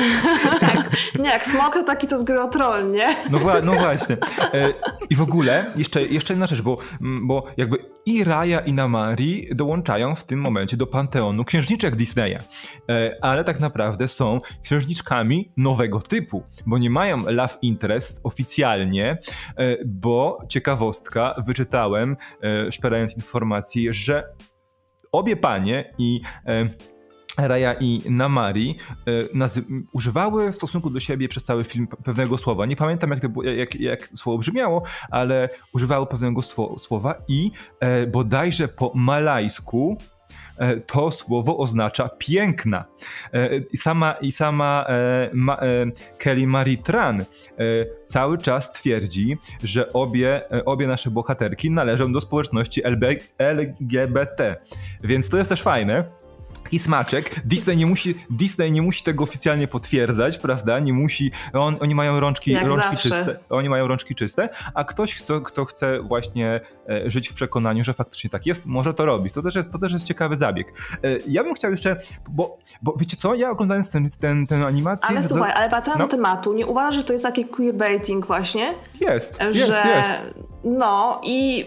Tak. 0.60 0.90
Nie, 1.18 1.30
jak 1.30 1.46
smok 1.46 1.74
to 1.74 1.82
taki, 1.82 2.06
co 2.06 2.18
z 2.18 2.24
gry 2.24 2.42
o 2.42 2.48
troll, 2.48 2.90
nie? 2.92 3.16
No, 3.30 3.38
no 3.62 3.72
właśnie. 3.72 4.16
E, 4.54 4.72
I 5.10 5.16
w 5.16 5.22
ogóle 5.22 5.72
jeszcze, 5.76 6.02
jeszcze 6.02 6.32
jedna 6.32 6.46
rzecz, 6.46 6.62
bo, 6.62 6.78
mm, 7.02 7.26
bo 7.26 7.46
jakby 7.56 7.76
i 8.06 8.24
Raya 8.24 8.58
i 8.66 8.72
Namari 8.72 9.48
dołączają 9.54 10.14
w 10.14 10.24
tym 10.24 10.40
momencie 10.40 10.76
do 10.76 10.86
panteonu 10.86 11.44
księżniczek 11.44 11.96
Disneya. 11.96 12.38
E, 12.90 13.16
ale 13.20 13.44
tak 13.44 13.60
naprawdę 13.60 14.08
są 14.08 14.40
księżniczkami 14.62 15.52
nowego 15.56 16.00
typu, 16.00 16.42
bo 16.66 16.78
nie 16.78 16.90
mają 16.90 17.18
love 17.26 17.54
interest 17.62 18.20
oficjalnie, 18.24 19.18
e, 19.56 19.76
bo 19.86 20.38
ciekawostka, 20.48 21.34
wyczytałem, 21.46 22.16
szperając 22.70 23.16
informacji, 23.16 23.88
że 23.90 24.26
obie 25.12 25.36
panie 25.36 25.92
i 25.98 26.20
Raya 27.38 27.74
i 27.80 28.02
Namari 28.10 28.76
e, 29.06 29.48
używały 29.92 30.52
w 30.52 30.56
stosunku 30.56 30.90
do 30.90 31.00
siebie 31.00 31.28
przez 31.28 31.44
cały 31.44 31.64
film 31.64 31.86
pe- 31.86 31.96
pewnego 32.04 32.38
słowa. 32.38 32.66
Nie 32.66 32.76
pamiętam, 32.76 33.10
jak, 33.10 33.20
to, 33.20 33.28
było- 33.28 33.44
jak, 33.44 33.74
jak 33.80 34.08
słowo 34.14 34.38
brzmiało, 34.38 34.82
ale 35.10 35.48
używały 35.74 36.06
pewnego 36.06 36.40
sło- 36.40 36.78
słowa 36.78 37.14
i 37.28 37.50
e, 37.80 38.06
bodajże 38.06 38.68
po 38.68 38.92
malajsku 38.94 39.98
e, 40.58 40.76
to 40.80 41.10
słowo 41.10 41.58
oznacza 41.58 42.08
piękna. 42.18 42.84
E, 43.32 43.56
I 43.56 43.76
sama, 43.76 44.12
i 44.12 44.32
sama 44.32 44.84
e, 44.88 45.30
ma, 45.34 45.56
e, 45.56 45.86
Kelly 46.18 46.46
Marie 46.46 46.76
Tran 46.78 47.24
cały 48.04 48.38
czas 48.38 48.72
twierdzi, 48.72 49.36
że 49.62 49.92
obie, 49.92 50.42
obie 50.64 50.86
nasze 50.86 51.10
bohaterki 51.10 51.70
należą 51.70 52.12
do 52.12 52.20
społeczności 52.20 52.82
LB, 52.84 53.04
LGBT. 53.38 54.56
Więc 55.04 55.28
to 55.28 55.36
jest 55.38 55.48
też 55.48 55.62
fajne. 55.62 56.04
I 56.72 56.78
smaczek. 56.78 57.40
Disney 57.44 57.76
nie, 57.76 57.86
musi, 57.86 58.14
Disney 58.30 58.72
nie 58.72 58.82
musi 58.82 59.02
tego 59.02 59.24
oficjalnie 59.24 59.68
potwierdzać, 59.68 60.38
prawda? 60.38 60.78
Nie 60.78 60.92
musi. 60.92 61.30
On, 61.52 61.76
oni 61.80 61.94
mają 61.94 62.20
rączki, 62.20 62.50
Jak 62.50 62.66
rączki 62.66 62.90
zawsze. 62.90 63.08
czyste. 63.08 63.38
Oni 63.50 63.68
mają 63.68 63.88
rączki 63.88 64.14
czyste, 64.14 64.48
a 64.74 64.84
ktoś, 64.84 65.14
kto, 65.14 65.40
kto 65.40 65.64
chce 65.64 66.02
właśnie 66.02 66.60
e, 66.88 67.10
żyć 67.10 67.28
w 67.28 67.34
przekonaniu, 67.34 67.84
że 67.84 67.94
faktycznie 67.94 68.30
tak 68.30 68.46
jest, 68.46 68.66
może 68.66 68.94
to 68.94 69.06
robić. 69.06 69.34
To 69.34 69.42
też 69.42 69.54
jest, 69.54 69.72
to 69.72 69.78
też 69.78 69.92
jest 69.92 70.06
ciekawy 70.06 70.36
zabieg. 70.36 70.72
E, 70.92 71.08
ja 71.26 71.44
bym 71.44 71.54
chciał 71.54 71.70
jeszcze, 71.70 71.96
bo, 72.28 72.58
bo 72.82 72.94
wiecie 72.98 73.16
co, 73.16 73.34
ja 73.34 73.50
oglądając 73.50 73.90
ten, 73.90 74.10
ten, 74.10 74.46
tę 74.46 74.66
animację. 74.66 75.08
Ale 75.08 75.22
słuchaj, 75.22 75.52
ale 75.52 75.68
wracając 75.68 76.00
no. 76.00 76.06
do 76.06 76.10
tematu, 76.10 76.52
nie 76.52 76.66
uważasz, 76.66 76.94
że 76.94 77.04
to 77.04 77.12
jest 77.12 77.24
taki 77.24 77.44
queerbaiting 77.44 78.26
właśnie? 78.26 78.74
Jest, 79.00 79.40
jest, 79.40 79.66
że 79.66 79.84
jest. 79.96 80.10
no 80.64 81.20
i 81.24 81.66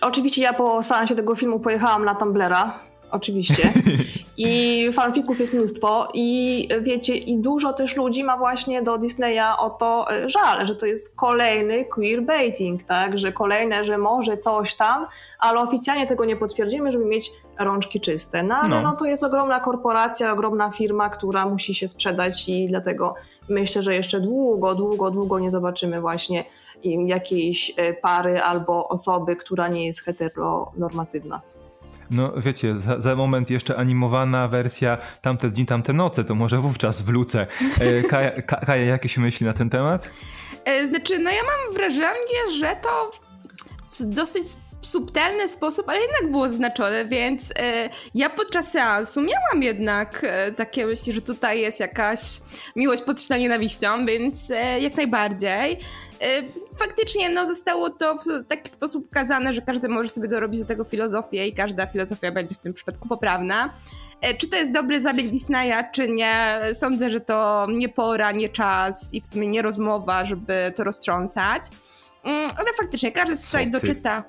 oczywiście 0.00 0.42
ja 0.42 0.52
po 0.52 0.82
seansie 0.82 1.14
tego 1.14 1.34
filmu 1.34 1.60
pojechałam 1.60 2.04
na 2.04 2.14
Tumblera, 2.14 2.87
oczywiście. 3.10 3.72
I 4.36 4.84
fanfików 4.92 5.40
jest 5.40 5.54
mnóstwo 5.54 6.08
i 6.14 6.68
wiecie, 6.82 7.16
i 7.16 7.38
dużo 7.38 7.72
też 7.72 7.96
ludzi 7.96 8.24
ma 8.24 8.36
właśnie 8.36 8.82
do 8.82 8.98
Disneya 8.98 9.56
o 9.58 9.70
to 9.70 10.12
e, 10.12 10.30
żal, 10.30 10.66
że 10.66 10.76
to 10.76 10.86
jest 10.86 11.16
kolejny 11.16 11.84
queerbaiting, 11.84 12.82
tak? 12.82 13.18
Że 13.18 13.32
kolejne, 13.32 13.84
że 13.84 13.98
może 13.98 14.36
coś 14.36 14.74
tam, 14.74 15.06
ale 15.38 15.60
oficjalnie 15.60 16.06
tego 16.06 16.24
nie 16.24 16.36
potwierdzimy, 16.36 16.92
żeby 16.92 17.04
mieć 17.04 17.32
rączki 17.58 18.00
czyste. 18.00 18.42
No 18.42 18.54
ale 18.56 18.68
No. 18.68 18.82
no. 18.82 18.92
to 18.92 19.04
jest 19.04 19.24
ogromna 19.24 19.60
korporacja, 19.60 20.32
ogromna 20.32 20.70
firma, 20.70 21.08
która 21.08 21.46
musi 21.46 21.74
się 21.74 21.88
sprzedać 21.88 22.48
i 22.48 22.66
dlatego 22.66 23.14
myślę, 23.48 23.82
że 23.82 23.94
jeszcze 23.94 24.20
długo, 24.20 24.74
długo, 24.74 25.10
długo 25.10 25.38
nie 25.38 25.50
zobaczymy 25.50 26.00
właśnie 26.00 26.44
jakiejś 27.06 27.72
e, 27.76 27.92
pary 27.92 28.42
albo 28.42 28.88
osoby, 28.88 29.36
która 29.36 29.68
nie 29.68 29.86
jest 29.86 30.00
heteronormatywna. 30.00 31.40
No 32.10 32.32
wiecie, 32.36 32.80
za, 32.80 33.00
za 33.00 33.16
moment 33.16 33.50
jeszcze 33.50 33.76
animowana 33.76 34.48
wersja 34.48 34.98
Tamte 35.22 35.50
dni, 35.50 35.66
tamte 35.66 35.92
noce, 35.92 36.24
to 36.24 36.34
może 36.34 36.58
wówczas 36.58 37.02
wrócę. 37.02 37.46
E, 37.80 38.02
Kaja, 38.02 38.30
Ka- 38.42 38.60
Kaja, 38.66 38.84
jakieś 38.84 39.16
myśli 39.18 39.46
na 39.46 39.52
ten 39.52 39.70
temat? 39.70 40.10
E, 40.64 40.86
Znaczy, 40.86 41.18
no 41.18 41.30
ja 41.30 41.42
mam 41.42 41.74
wrażenie, 41.74 42.50
że 42.60 42.76
to 42.82 43.10
dosyć 44.00 44.46
subtelny 44.82 45.48
sposób, 45.48 45.88
ale 45.88 46.00
jednak 46.00 46.30
było 46.30 46.48
zaznaczone, 46.48 47.04
więc 47.04 47.52
e, 47.58 47.88
ja 48.14 48.30
podczas 48.30 48.70
seansu 48.70 49.20
miałam 49.20 49.62
jednak 49.62 50.20
e, 50.28 50.52
takie 50.52 50.86
myśli, 50.86 51.12
że 51.12 51.22
tutaj 51.22 51.60
jest 51.60 51.80
jakaś 51.80 52.20
miłość 52.76 53.02
podszyta 53.02 53.36
nienawiścią, 53.36 54.06
więc 54.06 54.50
e, 54.50 54.80
jak 54.80 54.96
najbardziej. 54.96 55.72
E, 56.20 56.42
faktycznie 56.78 57.28
no, 57.30 57.46
zostało 57.46 57.90
to 57.90 58.14
w 58.14 58.46
taki 58.48 58.70
sposób 58.70 59.06
ukazane, 59.06 59.54
że 59.54 59.62
każdy 59.62 59.88
może 59.88 60.08
sobie 60.08 60.28
dorobić 60.28 60.60
do 60.60 60.66
tego 60.66 60.84
filozofię 60.84 61.46
i 61.46 61.52
każda 61.52 61.86
filozofia 61.86 62.32
będzie 62.32 62.54
w 62.54 62.58
tym 62.58 62.72
przypadku 62.72 63.08
poprawna. 63.08 63.70
E, 64.20 64.34
Czy 64.34 64.48
to 64.48 64.56
jest 64.56 64.72
dobry 64.72 65.00
zabieg 65.00 65.30
Disneya, 65.30 65.84
czy 65.92 66.08
nie? 66.08 66.60
Sądzę, 66.72 67.10
że 67.10 67.20
to 67.20 67.66
nie 67.70 67.88
pora, 67.88 68.32
nie 68.32 68.48
czas 68.48 69.14
i 69.14 69.20
w 69.20 69.26
sumie 69.26 69.48
nie 69.48 69.62
rozmowa, 69.62 70.24
żeby 70.24 70.72
to 70.76 70.84
roztrząsać. 70.84 71.62
Mm, 72.24 72.50
Ale 72.56 72.68
faktycznie 72.80 73.12
każdy 73.12 73.36
Co 73.36 73.46
tutaj 73.46 73.64
ty? 73.64 73.70
doczyta. 73.70 74.24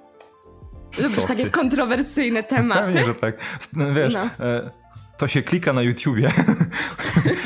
Lubisz 0.98 1.26
takie 1.26 1.44
ty? 1.44 1.52
kontrowersyjne 1.52 2.44
tematy? 2.44 2.82
Pewnie, 2.82 3.06
że 3.06 3.16
tak. 3.16 3.38
No, 3.74 3.94
wiesz, 3.94 4.14
No. 4.14 4.46
e, 4.46 4.72
to 5.18 5.28
się 5.28 5.42
klika 5.44 5.74
na 5.74 5.82
YouTubie. 5.82 6.30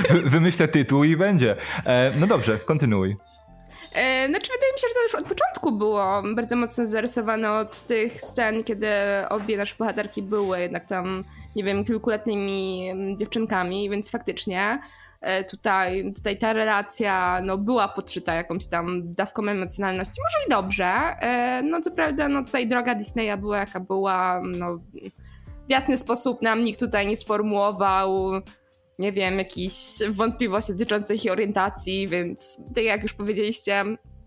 Wy- 0.09 0.21
Wymyślę 0.35 0.67
tytuł 0.67 1.03
i 1.03 1.17
będzie. 1.17 1.55
E, 1.85 2.11
no 2.19 2.27
dobrze, 2.27 2.57
kontynuuj. 2.59 3.15
E, 3.95 4.27
znaczy, 4.27 4.51
wydaje 4.51 4.73
mi 4.73 4.79
się, 4.79 4.87
że 4.89 4.93
to 4.95 5.01
już 5.03 5.15
od 5.15 5.23
początku 5.23 5.71
było 5.71 6.23
bardzo 6.35 6.55
mocno 6.55 6.85
zarysowane 6.85 7.51
od 7.51 7.87
tych 7.87 8.21
scen, 8.21 8.63
kiedy 8.63 8.87
obie 9.29 9.57
nasze 9.57 9.75
bohaterki 9.79 10.21
były 10.21 10.59
jednak 10.59 10.85
tam, 10.85 11.23
nie 11.55 11.63
wiem, 11.63 11.85
kilkuletnimi 11.85 12.89
mm, 12.89 13.17
dziewczynkami, 13.17 13.89
więc 13.89 14.11
faktycznie 14.11 14.79
tutaj, 15.49 16.13
tutaj 16.15 16.37
ta 16.37 16.53
relacja 16.53 17.41
no, 17.43 17.57
była 17.57 17.87
podszyta 17.87 18.33
jakąś 18.33 18.67
tam 18.67 19.13
dawką 19.13 19.47
emocjonalności. 19.47 20.21
Może 20.21 20.47
i 20.47 20.49
dobrze. 20.49 20.85
E, 20.85 21.61
no 21.63 21.81
co 21.81 21.91
prawda, 21.91 22.29
no 22.29 22.43
tutaj 22.43 22.67
droga 22.67 22.95
Disneya 22.95 23.37
była 23.37 23.57
jaka 23.57 23.79
była, 23.79 24.41
no 24.57 24.77
w 25.67 25.69
jasny 25.69 25.97
sposób 25.97 26.41
nam 26.41 26.63
nikt 26.63 26.79
tutaj 26.79 27.07
nie 27.07 27.17
sformułował 27.17 28.31
nie 28.99 29.11
wiem, 29.11 29.37
jakichś 29.37 29.75
wątpliwości 30.09 30.71
dotyczących 30.71 31.25
ich 31.25 31.31
orientacji, 31.31 32.07
więc 32.07 32.57
tak 32.75 32.83
jak 32.83 33.03
już 33.03 33.13
powiedzieliście, 33.13 33.83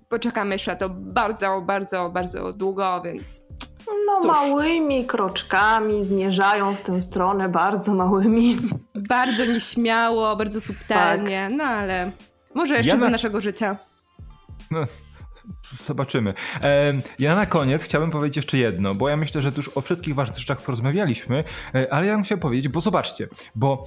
poczekamy 0.08 0.54
jeszcze 0.54 0.76
to 0.76 0.88
bardzo, 0.88 1.60
bardzo, 1.60 2.10
bardzo 2.10 2.52
długo, 2.52 3.02
więc. 3.04 3.45
No, 4.06 4.20
Cóż. 4.20 4.30
małymi 4.30 5.06
kroczkami 5.06 6.04
zmierzają 6.04 6.74
w 6.74 6.80
tę 6.80 7.02
stronę, 7.02 7.48
bardzo 7.48 7.94
małymi. 7.94 8.56
Bardzo 9.08 9.46
nieśmiało, 9.46 10.36
bardzo 10.36 10.60
subtelnie, 10.60 11.46
tak. 11.48 11.58
no 11.58 11.64
ale 11.64 12.12
może 12.54 12.76
jeszcze 12.76 12.90
ja 12.90 12.96
na... 12.96 13.00
za 13.00 13.10
naszego 13.10 13.40
życia. 13.40 13.76
No, 14.70 14.86
zobaczymy. 15.78 16.34
ja 17.18 17.36
na 17.36 17.46
koniec 17.46 17.82
chciałbym 17.82 18.10
powiedzieć 18.10 18.36
jeszcze 18.36 18.58
jedno, 18.58 18.94
bo 18.94 19.08
ja 19.08 19.16
myślę, 19.16 19.42
że 19.42 19.52
tu 19.52 19.56
już 19.56 19.76
o 19.76 19.80
wszystkich 19.80 20.14
ważnych 20.14 20.38
rzeczach 20.38 20.62
porozmawialiśmy, 20.62 21.44
e, 21.74 21.92
ale 21.92 22.06
ja 22.06 22.14
bym 22.14 22.22
chciał 22.22 22.38
powiedzieć, 22.38 22.68
bo 22.68 22.80
zobaczcie, 22.80 23.28
bo 23.54 23.86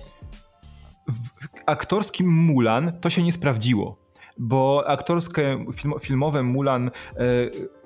w 1.08 1.30
aktorskim 1.66 2.28
Mulan 2.28 3.00
to 3.02 3.10
się 3.10 3.24
nie 3.24 3.32
sprawdziło 3.32 4.09
bo 4.40 4.84
aktorskie 4.88 5.66
film, 5.74 5.94
filmowe 6.00 6.44
Mulan 6.44 6.88
e, 6.88 6.92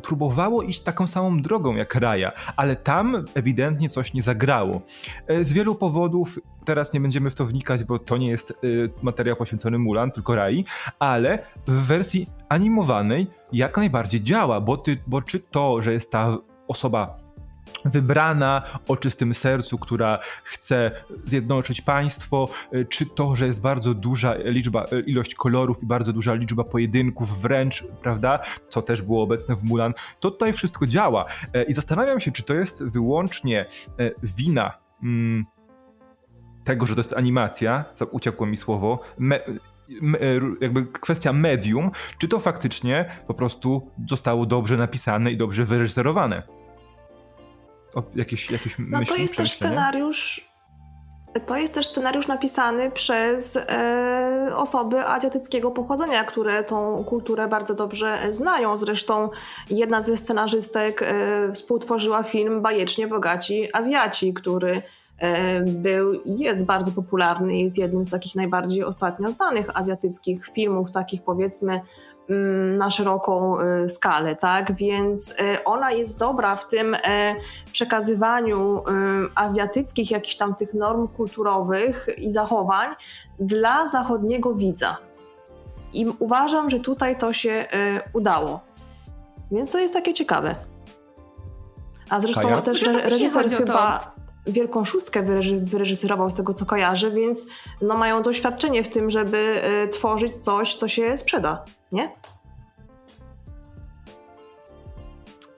próbowało 0.02 0.64
iść 0.64 0.82
taką 0.82 1.08
samą 1.08 1.42
drogą 1.42 1.76
jak 1.76 1.96
Raya, 1.96 2.32
ale 2.58 2.76
tam 2.76 3.26
ewidentnie 3.34 3.90
coś 3.90 4.14
nie 4.14 4.22
zagrało. 4.22 4.82
E, 5.28 5.46
z 5.46 5.54
wielu 5.54 5.76
powodów, 5.76 6.40
teraz 6.66 6.94
nie 6.94 7.00
będziemy 7.00 7.30
w 7.30 7.36
to 7.36 7.46
wnikać, 7.46 7.84
bo 7.84 8.00
to 8.00 8.18
nie 8.18 8.30
jest 8.30 8.52
e, 8.52 8.56
materiał 9.02 9.36
poświęcony 9.36 9.80
Mulan, 9.80 10.12
tylko 10.12 10.36
Rai, 10.36 10.64
ale 11.00 11.46
w 11.68 11.88
wersji 11.88 12.28
animowanej 12.50 13.28
jak 13.54 13.78
najbardziej 13.78 14.22
działa, 14.22 14.62
bo, 14.62 14.78
ty, 14.78 14.98
bo 15.08 15.22
czy 15.22 15.40
to, 15.40 15.82
że 15.82 15.94
jest 15.94 16.12
ta 16.12 16.38
osoba 16.68 17.23
wybrana 17.86 18.62
o 18.88 18.98
czystym 18.98 19.34
sercu, 19.34 19.78
która 19.78 20.20
chce 20.44 20.92
zjednoczyć 21.26 21.82
państwo, 21.82 22.50
e, 22.72 22.86
czy 22.86 23.06
to, 23.06 23.36
że 23.36 23.48
jest 23.48 23.62
bardzo 23.62 23.94
duża 23.94 24.36
liczba, 24.44 24.84
e, 24.84 25.00
ilość 25.00 25.36
kolorów 25.36 25.84
i 25.84 25.86
bardzo 25.86 26.14
duża 26.14 26.34
liczba 26.34 26.64
pojedynków 26.64 27.42
wręcz, 27.42 27.84
prawda, 28.02 28.40
co 28.70 28.82
też 28.82 29.02
było 29.02 29.24
obecne 29.24 29.56
w 29.56 29.64
Mulan, 29.64 29.94
to 30.20 30.32
tutaj 30.32 30.54
wszystko 30.54 30.88
działa. 30.88 31.26
E, 31.54 31.64
I 31.64 31.74
zastanawiam 31.74 32.20
się, 32.20 32.32
czy 32.32 32.44
to 32.44 32.54
jest 32.54 32.84
wyłącznie 32.84 33.66
wina 34.24 34.72
mm, 35.04 35.46
tego, 36.64 36.86
że 36.86 36.96
to 36.96 37.00
jest 37.02 37.14
animacja, 37.14 37.86
uciekło 38.12 38.46
mi 38.46 38.58
słowo, 38.58 39.00
me, 39.18 39.40
jakby 40.62 40.86
kwestia 40.86 41.34
medium, 41.34 41.92
czy 42.18 42.28
to 42.28 42.40
faktycznie 42.40 43.06
po 43.28 43.34
prostu 43.34 43.92
zostało 44.10 44.46
dobrze 44.46 44.78
napisane 44.78 45.32
i 45.32 45.38
dobrze 45.38 45.66
wyreżyserowane 45.66 46.63
jakieś, 48.16 48.52
jakieś 48.52 48.76
no 48.80 49.00
myśli, 49.00 49.16
to 49.16 49.22
jest 49.22 49.38
też 49.38 49.52
scenariusz 49.52 50.54
to 51.40 51.58
jest 51.58 51.74
też 51.74 51.88
scenariusz 51.88 52.28
napisany 52.28 52.92
przez 52.92 53.58
e, 53.58 54.52
osoby 54.56 55.06
azjatyckiego 55.06 55.72
pochodzenia, 55.72 56.24
które 56.24 56.64
tą 56.64 57.04
kulturę 57.04 57.48
bardzo 57.48 57.76
dobrze 57.76 58.20
znają. 58.30 58.78
Zresztą 58.78 59.30
jedna 59.70 60.04
ze 60.04 60.18
scenarzystek 60.18 61.02
e, 61.02 61.52
współtworzyła 61.54 62.24
film 62.24 62.62
Bajecznie 62.62 63.08
Bogaci 63.08 63.76
Azjaci, 63.76 64.34
który 64.34 64.82
e, 65.18 65.62
był, 65.62 66.22
jest 66.26 66.66
bardzo 66.66 66.92
popularny, 66.92 67.58
jest 67.58 67.78
jednym 67.78 68.06
z 68.06 68.10
takich 68.10 68.36
najbardziej 68.36 68.84
ostatnio 68.84 69.32
znanych 69.32 69.78
azjatyckich 69.78 70.46
filmów, 70.46 70.92
takich 70.92 71.22
powiedzmy 71.22 71.82
na 72.78 72.92
szeroką 72.92 73.58
y, 73.62 73.90
skalę, 73.90 74.36
tak? 74.36 74.76
Więc 74.76 75.32
y, 75.32 75.64
ona 75.66 75.92
jest 75.92 76.20
dobra 76.20 76.56
w 76.56 76.68
tym 76.68 76.94
y, 76.94 77.00
przekazywaniu 77.72 78.84
azjatyckich 79.36 80.12
jakichś 80.12 80.36
tam 80.36 80.56
tych 80.56 80.74
norm 80.74 81.08
kulturowych 81.08 82.08
i 82.18 82.32
zachowań 82.32 82.90
dla 83.40 83.88
zachodniego 83.88 84.54
widza. 84.54 84.98
I 85.94 86.06
uważam, 86.20 86.70
że 86.70 86.80
tutaj 86.80 87.18
to 87.18 87.34
się 87.34 87.68
udało. 88.14 88.60
Więc 89.52 89.70
to 89.70 89.80
jest 89.80 89.94
takie 89.94 90.14
ciekawe. 90.14 90.56
A 92.10 92.20
zresztą 92.20 92.42
Kaja? 92.42 92.62
też 92.62 92.84
reżyser 92.84 93.50
chyba 93.50 94.12
Wielką 94.48 94.86
Szóstkę 94.86 95.24
wyreżyserował 95.62 96.32
z 96.32 96.34
tego 96.34 96.54
co 96.54 96.66
kojarzę, 96.66 97.12
więc 97.12 97.48
no 97.82 97.98
mają 97.98 98.24
doświadczenie 98.24 98.84
w 98.84 98.90
tym, 98.90 99.10
żeby 99.10 99.62
tworzyć 99.92 100.36
coś, 100.36 100.76
co 100.76 100.88
się 100.88 101.18
sprzeda 101.18 101.66
nie? 101.94 102.14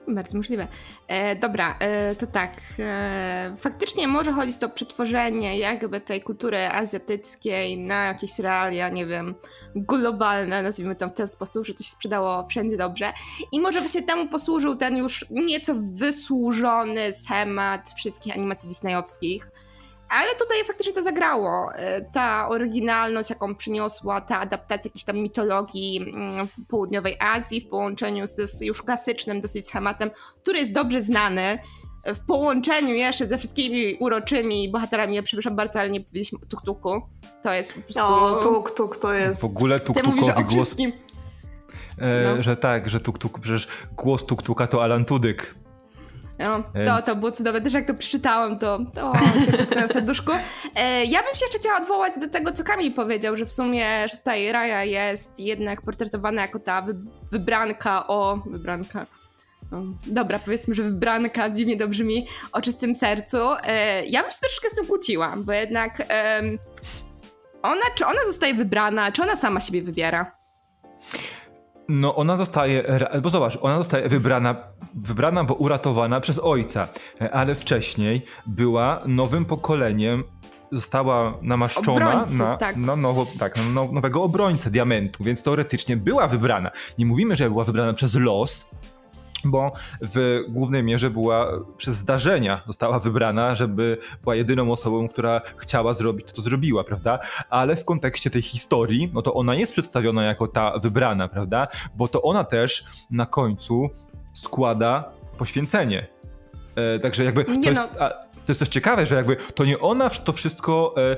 Bardzo 0.08 0.36
możliwe. 0.36 0.68
E, 1.08 1.36
dobra, 1.36 1.76
e, 1.78 2.14
to 2.14 2.26
tak. 2.26 2.50
E, 2.78 3.54
faktycznie 3.58 4.08
może 4.08 4.32
chodzić 4.32 4.64
o 4.64 4.68
przetworzenie 4.68 5.58
jakby 5.58 6.00
tej 6.00 6.20
kultury 6.20 6.66
azjatyckiej 6.66 7.78
na 7.78 8.04
jakieś 8.04 8.38
realia, 8.38 8.88
nie 8.88 9.06
wiem, 9.06 9.34
globalne, 9.76 10.62
nazwijmy 10.62 10.96
to 10.96 11.08
w 11.08 11.12
ten 11.12 11.28
sposób, 11.28 11.66
że 11.66 11.74
to 11.74 11.82
się 11.82 11.90
sprzedało 11.90 12.46
wszędzie 12.46 12.76
dobrze. 12.76 13.12
I 13.52 13.60
może 13.60 13.88
się 13.88 14.02
temu 14.02 14.28
posłużył 14.28 14.76
ten 14.76 14.96
już 14.96 15.26
nieco 15.30 15.74
wysłużony 15.78 17.12
schemat 17.12 17.90
wszystkich 17.96 18.34
animacji 18.34 18.68
disneyowskich 18.68 19.50
ale 20.08 20.34
tutaj 20.34 20.64
faktycznie 20.66 20.92
to 20.92 21.02
zagrało. 21.02 21.74
E, 21.74 22.02
ta 22.02 22.48
oryginalność, 22.48 23.30
jaką 23.30 23.54
przyniosła 23.54 24.20
ta 24.20 24.40
adaptacja 24.40 24.88
jakiejś 24.88 25.04
tam 25.04 25.16
mitologii 25.16 26.12
mm, 26.14 26.48
południowej 26.68 27.16
Azji 27.20 27.60
w 27.60 27.68
połączeniu 27.68 28.26
z 28.26 28.60
już 28.60 28.82
klasycznym 28.82 29.40
dosyć 29.40 29.66
schematem, 29.66 30.10
który 30.42 30.58
jest 30.58 30.72
dobrze 30.72 31.02
znany, 31.02 31.58
w 32.14 32.26
połączeniu 32.26 32.94
jeszcze 32.94 33.26
ze 33.26 33.38
wszystkimi 33.38 33.96
uroczymi 34.00 34.70
bohaterami, 34.70 35.16
ja 35.16 35.22
przepraszam 35.22 35.56
bardzo, 35.56 35.80
ale 35.80 35.90
nie 35.90 36.00
powiedzieliśmy 36.00 36.38
o 36.42 36.46
Tuk-Tuku. 36.46 37.00
To 37.42 37.52
jest 37.52 37.72
po 37.72 37.80
prostu... 37.80 38.02
O, 38.02 38.40
Tuk-Tuk 38.40 38.98
to 38.98 39.12
jest... 39.12 39.40
W 39.40 39.44
ogóle 39.44 39.78
Tuk-Tukowi 39.78 40.54
głos... 40.54 40.74
E, 41.98 42.36
no. 42.36 42.42
Że 42.42 42.56
tak, 42.56 42.90
że 42.90 43.00
Tuk-Tuk, 43.00 43.40
przecież 43.40 43.68
głos 43.96 44.24
Tuk-Tuka 44.24 44.66
to 44.66 44.84
Alan 44.84 45.04
Tudyk. 45.04 45.54
No, 46.38 46.62
Więc... 46.74 46.86
to, 46.88 47.02
to 47.02 47.16
było 47.16 47.32
cudowne. 47.32 47.60
Też 47.60 47.72
jak 47.72 47.86
to 47.86 47.94
przeczytałam, 47.94 48.58
to 48.58 48.74
o, 48.74 49.12
na 49.76 49.88
serduszku. 49.94 50.32
E, 50.74 51.04
ja 51.04 51.22
bym 51.22 51.34
się 51.34 51.44
jeszcze 51.44 51.58
chciała 51.58 51.78
odwołać 51.78 52.12
do 52.20 52.28
tego, 52.28 52.52
co 52.52 52.64
Kamil 52.64 52.94
powiedział, 52.94 53.36
że 53.36 53.46
w 53.46 53.52
sumie 53.52 54.08
że 54.08 54.16
tutaj 54.16 54.52
Raja 54.52 54.84
jest 54.84 55.40
jednak 55.40 55.82
portretowana 55.82 56.42
jako 56.42 56.58
ta 56.58 56.82
wy, 56.82 56.94
wybranka 57.30 58.06
o... 58.06 58.42
Wybranka... 58.46 59.06
No, 59.70 59.82
dobra, 60.06 60.38
powiedzmy, 60.38 60.74
że 60.74 60.82
wybranka 60.82 61.50
dziwnie 61.50 61.76
dobrze 61.76 62.04
mi 62.04 62.26
o 62.52 62.60
czystym 62.60 62.94
sercu. 62.94 63.38
E, 63.64 64.06
ja 64.06 64.22
bym 64.22 64.30
się 64.30 64.38
troszeczkę 64.40 64.70
z 64.70 64.74
tym 64.74 64.86
kłóciła, 64.86 65.34
bo 65.36 65.52
jednak 65.52 66.02
e, 66.10 66.42
ona, 67.62 67.84
czy 67.94 68.06
ona 68.06 68.20
zostaje 68.26 68.54
wybrana, 68.54 69.12
czy 69.12 69.22
ona 69.22 69.36
sama 69.36 69.60
siebie 69.60 69.82
wybiera? 69.82 70.35
No 71.88 72.14
ona 72.16 72.36
zostaje, 72.36 72.98
bo 73.22 73.30
zobacz, 73.30 73.58
ona 73.60 73.78
zostaje 73.78 74.08
wybrana, 74.08 74.56
wybrana, 74.94 75.44
bo 75.44 75.54
uratowana 75.54 76.20
przez 76.20 76.38
ojca, 76.38 76.88
ale 77.32 77.54
wcześniej 77.54 78.22
była 78.46 79.00
nowym 79.06 79.44
pokoleniem, 79.44 80.24
została 80.72 81.38
namaszczona 81.42 82.06
Obrońcy, 82.06 82.38
na, 82.38 82.56
tak. 82.56 82.76
na, 82.76 82.96
nowo, 82.96 83.26
tak, 83.38 83.56
na 83.56 83.84
nowego 83.92 84.22
obrońcę 84.22 84.70
diamentu, 84.70 85.24
więc 85.24 85.42
teoretycznie 85.42 85.96
była 85.96 86.28
wybrana. 86.28 86.70
Nie 86.98 87.06
mówimy, 87.06 87.36
że 87.36 87.50
była 87.50 87.64
wybrana 87.64 87.92
przez 87.92 88.14
los, 88.14 88.70
bo 89.44 89.72
w 90.14 90.40
głównej 90.48 90.82
mierze 90.82 91.10
była 91.10 91.52
przez 91.76 91.94
zdarzenia 91.94 92.62
została 92.66 92.98
wybrana, 92.98 93.54
żeby 93.54 93.98
była 94.22 94.34
jedyną 94.34 94.72
osobą, 94.72 95.08
która 95.08 95.40
chciała 95.56 95.92
zrobić 95.92 96.26
to, 96.26 96.32
co 96.32 96.42
zrobiła, 96.42 96.84
prawda? 96.84 97.18
Ale 97.50 97.76
w 97.76 97.84
kontekście 97.84 98.30
tej 98.30 98.42
historii, 98.42 99.10
no 99.14 99.22
to 99.22 99.34
ona 99.34 99.54
jest 99.54 99.72
przedstawiona 99.72 100.24
jako 100.24 100.48
ta 100.48 100.78
wybrana, 100.78 101.28
prawda? 101.28 101.68
Bo 101.96 102.08
to 102.08 102.22
ona 102.22 102.44
też 102.44 102.84
na 103.10 103.26
końcu 103.26 103.90
składa 104.32 105.10
poświęcenie. 105.38 106.06
E, 106.76 106.98
także 106.98 107.24
jakby 107.24 107.44
to, 107.44 107.52
jest, 107.52 107.74
no. 107.74 108.00
a, 108.00 108.08
to 108.10 108.48
jest 108.48 108.60
też 108.60 108.68
ciekawe, 108.68 109.06
że 109.06 109.14
jakby 109.14 109.36
to 109.36 109.64
nie 109.64 109.78
ona 109.78 110.10
to 110.10 110.32
wszystko, 110.32 110.94
e, 110.96 111.16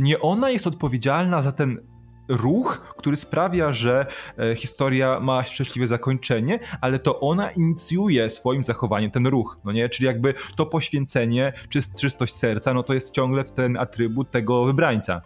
nie 0.00 0.20
ona 0.20 0.50
jest 0.50 0.66
odpowiedzialna 0.66 1.42
za 1.42 1.52
ten 1.52 1.95
ruch, 2.28 2.94
który 2.98 3.16
sprawia, 3.16 3.72
że 3.72 4.06
e, 4.38 4.56
historia 4.56 5.20
ma 5.20 5.42
szczęśliwe 5.42 5.86
zakończenie, 5.86 6.58
ale 6.80 6.98
to 6.98 7.20
ona 7.20 7.50
inicjuje 7.50 8.30
swoim 8.30 8.64
zachowaniem 8.64 9.10
ten 9.10 9.26
ruch, 9.26 9.58
no 9.64 9.72
nie? 9.72 9.88
Czyli 9.88 10.06
jakby 10.06 10.34
to 10.56 10.66
poświęcenie, 10.66 11.52
czyst, 11.68 12.00
czystość 12.00 12.34
serca, 12.34 12.74
no 12.74 12.82
to 12.82 12.94
jest 12.94 13.10
ciągle 13.10 13.44
ten 13.44 13.76
atrybut 13.76 14.30
tego 14.30 14.64
wybrańca. 14.64 15.22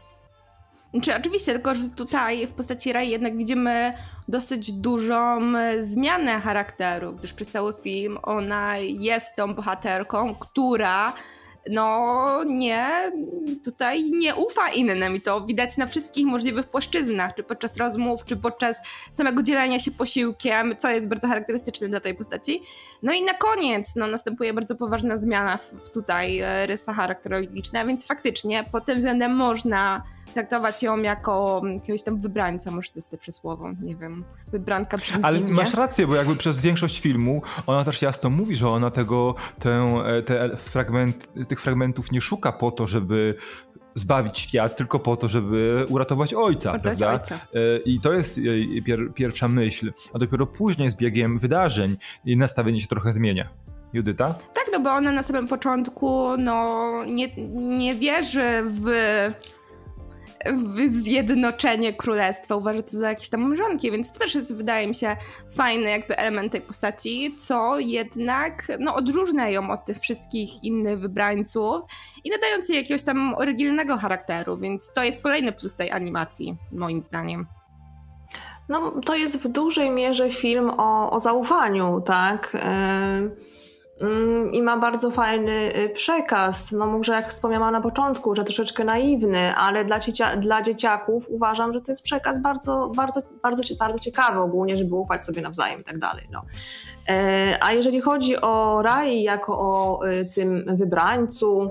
Czy 1.03 1.17
oczywiście, 1.17 1.53
tylko 1.53 1.75
że 1.75 1.89
tutaj 1.89 2.47
w 2.47 2.53
postaci 2.53 2.93
Rai 2.93 3.11
jednak 3.11 3.37
widzimy 3.37 3.93
dosyć 4.29 4.73
dużą 4.73 5.53
zmianę 5.81 6.41
charakteru, 6.41 7.13
gdyż 7.13 7.33
przez 7.33 7.49
cały 7.49 7.75
film 7.83 8.19
ona 8.23 8.79
jest 8.79 9.37
tą 9.37 9.55
bohaterką, 9.55 10.35
która 10.35 11.13
no 11.69 12.45
nie, 12.45 13.13
tutaj 13.65 14.11
nie 14.11 14.35
ufa 14.35 14.69
innym 14.71 15.17
i 15.17 15.21
to 15.21 15.41
widać 15.41 15.77
na 15.77 15.87
wszystkich 15.87 16.27
możliwych 16.27 16.67
płaszczyznach, 16.67 17.35
czy 17.35 17.43
podczas 17.43 17.77
rozmów, 17.77 18.25
czy 18.25 18.37
podczas 18.37 18.81
samego 19.13 19.43
dzielenia 19.43 19.81
się 19.81 19.91
posiłkiem, 19.91 20.75
co 20.79 20.91
jest 20.91 21.09
bardzo 21.09 21.29
charakterystyczne 21.29 21.89
dla 21.89 22.01
tej 22.01 22.15
postaci. 22.15 22.63
No 23.03 23.13
i 23.13 23.23
na 23.23 23.35
koniec 23.35 23.97
no, 23.97 24.07
następuje 24.07 24.55
bardzo 24.55 24.77
poważna 24.77 25.17
zmiana 25.17 25.57
w, 25.57 25.91
tutaj 25.91 26.39
e, 26.39 26.67
rysa 26.67 26.93
charakterologiczna, 26.93 27.85
więc 27.85 28.07
faktycznie 28.07 28.65
pod 28.73 28.85
tym 28.85 28.99
względem 28.99 29.33
można 29.37 30.03
traktować 30.31 30.83
ją 30.83 30.99
jako 30.99 31.63
jakiegoś 31.75 32.03
tam 32.03 32.21
wybrańca, 32.21 32.71
może 32.71 32.91
to 32.91 32.97
jest 32.97 33.13
lepsze 33.13 33.33
słowo, 33.33 33.71
nie 33.83 33.97
wiem, 33.97 34.25
wybranka 34.53 34.99
przeciwnie. 34.99 35.25
Ale 35.25 35.41
masz 35.41 35.75
rację, 35.75 36.07
bo 36.07 36.15
jakby 36.15 36.37
przez 36.37 36.61
większość 36.61 37.01
filmu 37.01 37.43
ona 37.67 37.85
też 37.85 38.03
jasno 38.03 38.31
mówi, 38.31 38.57
że 38.57 38.69
ona 38.69 38.91
tego, 38.91 39.35
tę, 39.59 40.03
te 40.27 40.57
fragment, 40.57 41.29
tych 41.49 41.61
fragmentów 41.61 42.13
nie 42.13 42.21
szuka 42.21 42.53
po 42.53 42.71
to, 42.71 42.87
żeby 42.87 43.35
zbawić 43.95 44.39
świat, 44.39 44.77
tylko 44.77 44.99
po 44.99 45.17
to, 45.17 45.29
żeby 45.29 45.85
uratować 45.89 46.35
ojca, 46.35 46.71
uratować 46.71 46.99
prawda? 46.99 47.23
Ojca. 47.23 47.35
E, 47.35 47.79
I 47.85 48.01
to 48.01 48.13
jest 48.13 48.39
jej 48.39 48.83
pier 48.83 49.15
pierwsza 49.15 49.49
myśl, 49.49 49.93
a 50.15 50.19
dopiero 50.19 50.47
później 50.47 50.91
z 50.91 50.95
biegiem 50.95 51.39
wydarzeń 51.39 51.97
nastawienie 52.25 52.81
się 52.81 52.89
trochę 52.89 53.13
zmienia. 53.13 53.49
Judyta? 53.93 54.35
Tak, 54.55 54.65
no 54.73 54.81
bo 54.81 54.91
ona 54.91 55.13
na 55.13 55.23
samym 55.23 55.49
początku 55.49 56.37
no, 56.37 56.91
nie, 57.05 57.29
nie 57.53 57.95
wierzy 57.95 58.63
w 58.65 58.87
zjednoczenie 60.91 61.93
królestwa. 61.93 62.57
Uważa 62.57 62.83
to 62.83 62.91
za 62.91 63.09
jakieś 63.09 63.31
tam 63.31 63.41
małżonki, 63.41 63.91
więc 63.91 64.13
to 64.13 64.19
też 64.19 64.35
jest, 64.35 64.57
wydaje 64.57 64.87
mi 64.87 64.95
się, 64.95 65.17
fajny 65.57 65.91
jakby 65.91 66.17
element 66.17 66.53
tej 66.53 66.61
postaci, 66.61 67.35
co 67.39 67.79
jednak 67.79 68.69
no, 68.79 68.95
odróżnia 68.95 69.49
ją 69.49 69.71
od 69.71 69.85
tych 69.85 69.99
wszystkich 69.99 70.65
innych 70.65 70.99
wybrańców 70.99 71.83
i 72.25 72.31
nadając 72.31 72.69
jej 72.69 72.79
jakiegoś 72.79 73.03
tam 73.03 73.35
oryginalnego 73.35 73.97
charakteru, 73.97 74.59
więc 74.59 74.93
to 74.93 75.03
jest 75.03 75.23
kolejny 75.23 75.53
plus 75.53 75.77
tej 75.77 75.91
animacji, 75.91 76.57
moim 76.73 77.03
zdaniem. 77.03 77.47
No, 78.69 79.01
to 79.07 79.17
jest 79.17 79.43
w 79.43 79.49
dużej 79.49 79.91
mierze 79.91 80.31
film 80.31 80.71
o, 80.77 81.11
o 81.11 81.21
zaufaniu, 81.21 82.01
tak? 82.01 82.53
Yy 82.55 83.50
i 84.53 84.63
ma 84.63 84.77
bardzo 84.77 85.11
fajny 85.11 85.77
y, 85.77 85.89
przekaz. 85.89 86.73
No 86.73 86.87
może 86.87 87.13
jak 87.13 87.29
wspomniałam 87.29 87.73
na 87.73 87.81
początku, 87.81 88.35
że 88.35 88.45
troszeczkę 88.45 88.85
naiwny, 88.85 89.55
ale 89.55 89.85
dla, 89.85 89.99
dziecia 89.99 90.37
dla 90.37 90.63
dzieciaków 90.63 91.27
uważam, 91.29 91.73
że 91.73 91.81
to 91.81 91.93
jest 91.93 92.03
przekaz 92.03 92.43
bardzo, 92.43 92.93
bardzo, 92.97 93.23
bardzo, 93.43 93.63
bardzo 93.79 93.99
ciekawy 93.99 94.39
ogólnie, 94.39 94.77
żeby 94.77 94.95
ufać 94.95 95.25
sobie 95.27 95.43
nawzajem 95.43 95.81
i 95.81 95.85
tak 95.85 95.99
dalej. 95.99 96.29
No. 96.33 96.41
E, 97.09 97.59
a 97.61 97.73
jeżeli 97.73 98.01
chodzi 98.01 98.41
o 98.41 98.83
Rai 98.83 99.23
jako 99.23 99.59
o 99.59 100.01
y, 100.09 100.25
tym 100.35 100.65
wybrańcu, 100.67 101.71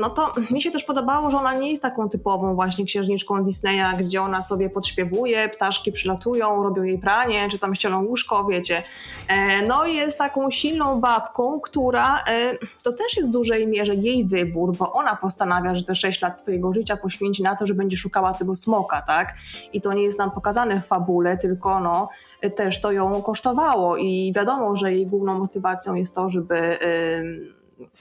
no 0.00 0.10
to 0.10 0.32
mi 0.50 0.62
się 0.62 0.70
też 0.70 0.84
podobało, 0.84 1.30
że 1.30 1.38
ona 1.38 1.54
nie 1.54 1.70
jest 1.70 1.82
taką 1.82 2.08
typową 2.08 2.54
właśnie 2.54 2.84
księżniczką 2.84 3.44
Disneya, 3.44 3.96
gdzie 3.98 4.22
ona 4.22 4.42
sobie 4.42 4.70
podśpiewuje, 4.70 5.48
ptaszki 5.48 5.92
przylatują, 5.92 6.62
robią 6.62 6.82
jej 6.82 6.98
pranie, 6.98 7.48
czy 7.50 7.58
tam 7.58 7.74
ścielą 7.74 8.04
łóżko, 8.04 8.44
wiecie. 8.44 8.82
E, 9.28 9.62
no 9.62 9.86
jest 9.86 10.18
taką 10.18 10.50
silną 10.50 11.00
babką, 11.00 11.60
która 11.70 12.24
e, 12.26 12.58
to 12.82 12.92
też 12.92 13.16
jest 13.16 13.28
w 13.28 13.32
dużej 13.32 13.66
mierze 13.66 13.94
jej 13.94 14.24
wybór, 14.24 14.76
bo 14.76 14.92
ona 14.92 15.16
postanawia, 15.16 15.74
że 15.74 15.84
te 15.84 15.94
6 15.94 16.22
lat 16.22 16.38
swojego 16.38 16.72
życia 16.72 16.96
poświęci 16.96 17.42
na 17.42 17.56
to, 17.56 17.66
że 17.66 17.74
będzie 17.74 17.96
szukała 17.96 18.34
tego 18.34 18.54
smoka, 18.54 19.02
tak? 19.02 19.34
I 19.72 19.80
to 19.80 19.92
nie 19.92 20.02
jest 20.02 20.18
nam 20.18 20.30
pokazane 20.30 20.80
w 20.80 20.86
fabule, 20.86 21.38
tylko 21.38 21.80
no 21.80 22.08
też 22.56 22.80
to 22.80 22.92
ją 22.92 23.22
kosztowało 23.22 23.96
i 23.96 24.32
wiadomo, 24.36 24.76
że 24.76 24.92
jej 24.92 25.06
główną 25.06 25.38
motywacją 25.38 25.94
jest 25.94 26.14
to, 26.14 26.28
żeby 26.28 26.78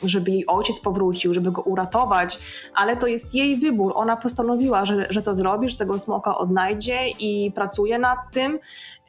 żeby 0.04 0.32
jej 0.32 0.48
ojciec 0.48 0.80
powrócił, 0.80 1.34
żeby 1.34 1.52
go 1.52 1.62
uratować, 1.62 2.40
ale 2.76 2.98
to 2.98 3.08
jest 3.08 3.36
jej 3.36 3.58
wybór. 3.58 3.92
Ona 3.96 4.18
postanowiła, 4.18 4.86
że, 4.86 5.08
że 5.10 5.22
to 5.22 5.36
zrobi, 5.36 5.70
że 5.70 5.78
tego 5.78 6.00
smoka 6.00 6.38
odnajdzie 6.38 7.10
i 7.20 7.52
pracuje 7.56 8.00
nad 8.00 8.20
tym. 8.34 8.60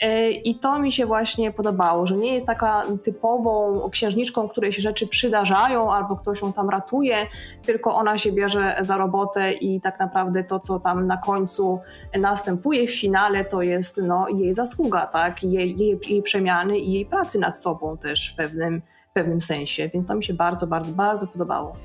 E, 0.00 0.30
I 0.30 0.54
to 0.54 0.78
mi 0.78 0.92
się 0.92 1.06
właśnie 1.06 1.52
podobało, 1.52 2.06
że 2.06 2.16
nie 2.16 2.34
jest 2.34 2.46
taka 2.46 2.82
typową 3.02 3.80
księżniczką, 3.90 4.48
której 4.48 4.72
się 4.72 4.82
rzeczy 4.82 5.06
przydarzają 5.06 5.92
albo 5.92 6.16
ktoś 6.16 6.42
ją 6.42 6.52
tam 6.52 6.70
ratuje, 6.70 7.26
tylko 7.62 7.94
ona 7.94 8.18
się 8.18 8.32
bierze 8.32 8.76
za 8.80 8.96
robotę 8.96 9.52
i 9.52 9.80
tak 9.80 10.00
naprawdę 10.00 10.44
to, 10.44 10.60
co 10.60 10.80
tam 10.80 11.06
na 11.06 11.16
końcu 11.16 11.80
następuje 12.18 12.86
w 12.86 13.00
finale, 13.00 13.44
to 13.44 13.62
jest 13.62 14.00
no, 14.02 14.28
jej 14.28 14.54
zasługa, 14.54 15.06
tak? 15.06 15.42
Jej, 15.42 15.76
jej, 15.78 15.98
jej 16.08 16.22
przemiany 16.22 16.78
i 16.78 16.92
jej 16.92 17.06
pracy 17.06 17.38
nad 17.38 17.62
sobą 17.62 17.96
też 17.98 18.32
w 18.32 18.36
pewnym 18.36 18.82
w 19.10 19.12
pewnym 19.12 19.40
sensie, 19.40 19.90
więc 19.94 20.06
to 20.06 20.14
mi 20.14 20.24
się 20.24 20.34
bardzo, 20.34 20.66
bardzo, 20.66 20.92
bardzo 20.92 21.26
podobało. 21.26 21.76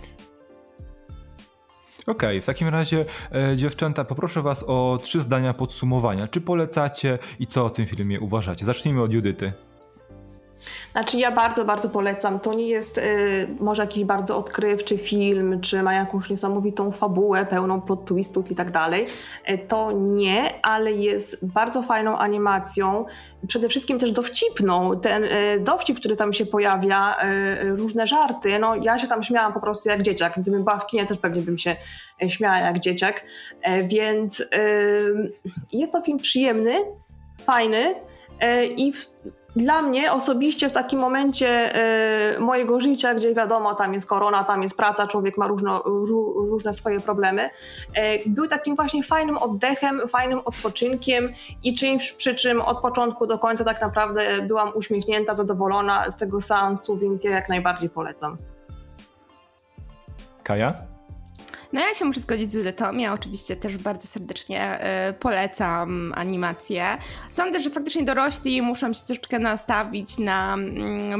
Okej, 2.08 2.30
okay, 2.30 2.42
w 2.42 2.46
takim 2.46 2.68
razie 2.68 3.06
e, 3.32 3.58
dziewczęta, 3.58 4.04
poproszę 4.04 4.42
was 4.42 4.64
o 4.68 5.00
trzy 5.02 5.22
zdania 5.22 5.54
podsumowania. 5.54 6.28
Czy 6.28 6.42
polecacie 6.42 7.20
i 7.40 7.48
co 7.48 7.66
o 7.66 7.70
tym 7.70 7.86
filmie 7.86 8.20
uważacie? 8.20 8.66
Zacznijmy 8.66 9.02
od 9.02 9.14
Judyty. 9.14 9.54
Znaczy 10.96 11.18
ja 11.18 11.32
bardzo, 11.32 11.66
bardzo 11.66 11.90
polecam. 11.90 12.40
To 12.40 12.54
nie 12.54 12.68
jest 12.68 12.98
y, 12.98 13.02
może 13.60 13.84
jakiś 13.84 14.04
bardzo 14.04 14.38
odkrywczy 14.38 14.98
film, 14.98 15.62
czy 15.62 15.84
ma 15.84 15.94
jakąś 15.94 16.30
niesamowitą 16.30 16.92
fabułę 16.92 17.46
pełną 17.46 17.82
plot 17.82 18.06
twistów 18.06 18.52
i 18.52 18.56
tak 18.56 18.72
dalej. 18.72 19.08
Y, 19.50 19.58
to 19.68 19.92
nie, 19.92 20.66
ale 20.66 20.92
jest 20.92 21.46
bardzo 21.46 21.82
fajną 21.82 22.18
animacją, 22.18 23.06
przede 23.48 23.70
wszystkim 23.70 24.00
też 24.00 24.12
dowcipną. 24.12 25.00
Ten 25.00 25.24
y, 25.24 25.60
dowcip, 25.60 26.00
który 26.00 26.16
tam 26.16 26.34
się 26.34 26.46
pojawia, 26.46 27.16
y, 27.64 27.76
różne 27.76 28.08
żarty, 28.08 28.60
no 28.60 28.76
ja 28.76 28.98
się 28.98 29.08
tam 29.08 29.24
śmiałam 29.24 29.54
po 29.54 29.60
prostu 29.60 29.90
jak 29.90 30.02
dzieciak. 30.02 30.34
Gdybym 30.38 30.64
była 30.64 30.78
w 30.78 30.88
kinie, 30.88 31.06
też 31.06 31.18
pewnie 31.18 31.42
bym 31.42 31.58
się 31.58 31.76
y, 32.24 32.30
śmiała 32.30 32.58
jak 32.58 32.80
dzieciak. 32.80 33.24
Y, 33.68 33.88
więc 33.88 34.44
jest 35.74 35.94
to 35.94 36.02
film 36.02 36.18
przyjemny, 36.18 36.76
fajny 37.38 37.96
i 38.78 38.94
w, 38.94 39.06
dla 39.56 39.82
mnie 39.82 40.12
osobiście 40.12 40.70
w 40.70 40.72
takim 40.72 41.00
momencie 41.00 41.76
y, 42.36 42.40
mojego 42.40 42.80
życia, 42.80 43.14
gdzie 43.14 43.34
wiadomo, 43.36 43.76
tam 43.76 43.94
jest 43.94 44.10
korona, 44.10 44.44
tam 44.44 44.64
jest 44.64 44.78
praca, 44.78 45.08
człowiek 45.08 45.38
ma 45.38 45.48
różno, 45.48 45.84
ró, 45.84 46.34
różne 46.50 46.74
swoje 46.74 47.00
problemy, 47.00 47.46
y, 47.46 47.50
był 48.26 48.48
takim 48.48 48.76
właśnie 48.76 49.04
fajnym 49.04 49.38
oddechem, 49.38 50.02
fajnym 50.08 50.40
odpoczynkiem 50.46 51.34
i 51.64 51.76
czymś, 51.76 52.12
przy 52.12 52.36
czym 52.36 52.62
od 52.62 52.82
początku 52.82 53.28
do 53.28 53.40
końca 53.40 53.64
tak 53.64 53.82
naprawdę 53.82 54.42
byłam 54.42 54.72
uśmiechnięta, 54.76 55.36
zadowolona 55.36 56.10
z 56.10 56.18
tego 56.18 56.42
seansu, 56.42 56.98
więc 56.98 57.24
ja 57.24 57.32
jak 57.32 57.50
najbardziej 57.50 57.90
polecam. 57.90 58.38
Kaja? 60.44 60.95
No 61.76 61.82
ja 61.82 61.94
się 61.94 62.06
muszę 62.06 62.20
zgodzić 62.20 62.52
z 62.52 62.54
Judytą. 62.54 62.98
Ja 62.98 63.14
oczywiście 63.14 63.56
też 63.56 63.78
bardzo 63.78 64.08
serdecznie 64.08 64.80
y, 65.10 65.14
polecam 65.14 66.14
animację. 66.16 66.98
Sądzę, 67.30 67.60
że 67.62 67.70
faktycznie 67.70 68.04
dorośli 68.04 68.62
muszą 68.62 68.94
się 68.94 69.02
troszeczkę 69.06 69.40
nastawić 69.40 70.18
na 70.18 70.58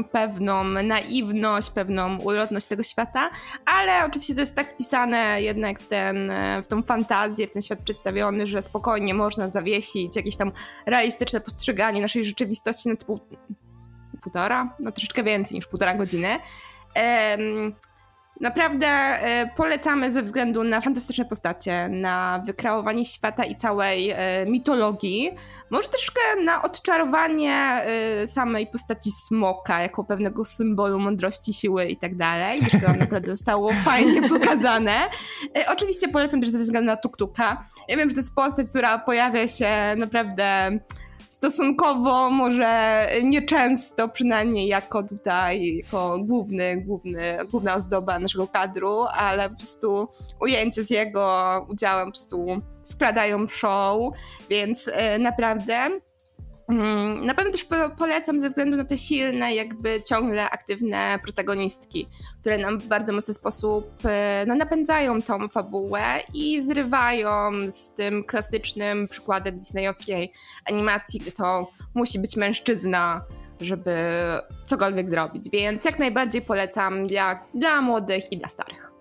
y, 0.00 0.04
pewną 0.04 0.64
naiwność, 0.64 1.70
pewną 1.70 2.18
ulotność 2.18 2.66
tego 2.66 2.82
świata, 2.82 3.30
ale 3.66 4.04
oczywiście 4.04 4.34
to 4.34 4.40
jest 4.40 4.54
tak 4.54 4.70
wpisane 4.70 5.42
jednak 5.42 5.80
w, 5.80 5.86
ten, 5.86 6.32
w 6.62 6.68
tą 6.68 6.82
fantazję, 6.82 7.46
w 7.46 7.50
ten 7.50 7.62
świat 7.62 7.78
przedstawiony, 7.78 8.46
że 8.46 8.62
spokojnie 8.62 9.14
można 9.14 9.48
zawiesić 9.48 10.16
jakieś 10.16 10.36
tam 10.36 10.52
realistyczne 10.86 11.40
postrzeganie 11.40 12.00
naszej 12.00 12.24
rzeczywistości 12.24 12.88
na 12.88 12.94
półtora, 14.22 14.76
no 14.80 14.92
troszeczkę 14.92 15.22
więcej 15.22 15.54
niż 15.54 15.66
półtora 15.66 15.94
godziny. 15.94 16.38
Naprawdę 18.40 18.86
e, 18.86 19.50
polecamy 19.56 20.12
ze 20.12 20.22
względu 20.22 20.64
na 20.64 20.80
fantastyczne 20.80 21.24
postacie, 21.24 21.88
na 21.88 22.42
wykreowanie 22.46 23.04
świata 23.04 23.44
i 23.44 23.56
całej 23.56 24.10
e, 24.10 24.46
mitologii. 24.46 25.30
Może 25.70 25.88
troszkę 25.88 26.20
na 26.44 26.62
odczarowanie 26.62 27.54
e, 27.54 28.26
samej 28.26 28.66
postaci 28.66 29.10
smoka 29.12 29.80
jako 29.80 30.04
pewnego 30.04 30.44
symbolu 30.44 30.98
mądrości, 30.98 31.54
siły 31.54 31.84
i 31.84 31.96
tak 31.96 32.16
dalej, 32.16 32.60
gdyż 32.60 32.82
to 32.82 32.92
naprawdę 32.92 33.30
zostało 33.30 33.72
fajnie 33.84 34.28
pokazane. 34.28 35.10
Oczywiście 35.68 36.08
polecam 36.08 36.40
też 36.40 36.50
ze 36.50 36.58
względu 36.58 36.86
na 36.86 36.96
Tuktuka. 36.96 37.64
Ja 37.88 37.96
wiem, 37.96 38.10
że 38.10 38.14
to 38.14 38.20
jest 38.20 38.34
postać, 38.34 38.68
która 38.68 38.98
pojawia 38.98 39.48
się 39.48 39.94
naprawdę 39.96 40.78
stosunkowo 41.30 42.30
może 42.30 43.06
nieczęsto, 43.24 44.08
przynajmniej 44.08 44.68
jako 44.68 45.02
tutaj, 45.02 45.76
jako 45.76 46.18
główny, 46.18 46.76
główny, 46.76 47.38
główna 47.50 47.74
ozdoba 47.74 48.18
naszego 48.18 48.48
kadru, 48.48 49.04
ale 49.12 49.50
po 49.50 49.56
prostu 49.56 50.08
ujęcie 50.40 50.84
z 50.84 50.90
jego 50.90 51.66
udziałem 51.70 52.06
po 52.06 52.12
prostu 52.12 52.46
show, 53.48 54.12
więc 54.50 54.90
e, 54.92 55.18
naprawdę 55.18 55.90
na 57.22 57.34
pewno 57.34 57.52
też 57.52 57.66
polecam 57.98 58.40
ze 58.40 58.48
względu 58.48 58.76
na 58.76 58.84
te 58.84 58.98
silne, 58.98 59.54
jakby 59.54 60.02
ciągle 60.02 60.50
aktywne 60.50 61.18
protagonistki, 61.22 62.06
które 62.40 62.58
nam 62.58 62.78
w 62.78 62.86
bardzo 62.86 63.12
mocny 63.12 63.34
sposób 63.34 63.92
e, 64.04 64.44
no, 64.48 64.54
napędzają 64.54 65.22
tą 65.22 65.48
fabułę 65.48 66.02
i 66.34 66.62
zrywają 66.62 67.50
z 67.70 67.94
tym 67.94 68.24
klasycznym 68.24 69.08
przykładem 69.08 69.58
disneyowskiej 69.58 70.32
animacji, 70.64 71.20
gdzie 71.20 71.32
to 71.32 71.70
musi 71.94 72.18
być 72.18 72.36
mężczyzna, 72.36 73.24
żeby 73.60 73.96
cokolwiek 74.66 75.10
zrobić. 75.10 75.50
Więc 75.50 75.84
jak 75.84 75.98
najbardziej 75.98 76.42
polecam 76.42 77.06
dla, 77.06 77.46
dla 77.54 77.80
młodych 77.80 78.32
i 78.32 78.38
dla 78.38 78.48
starych. 78.48 78.95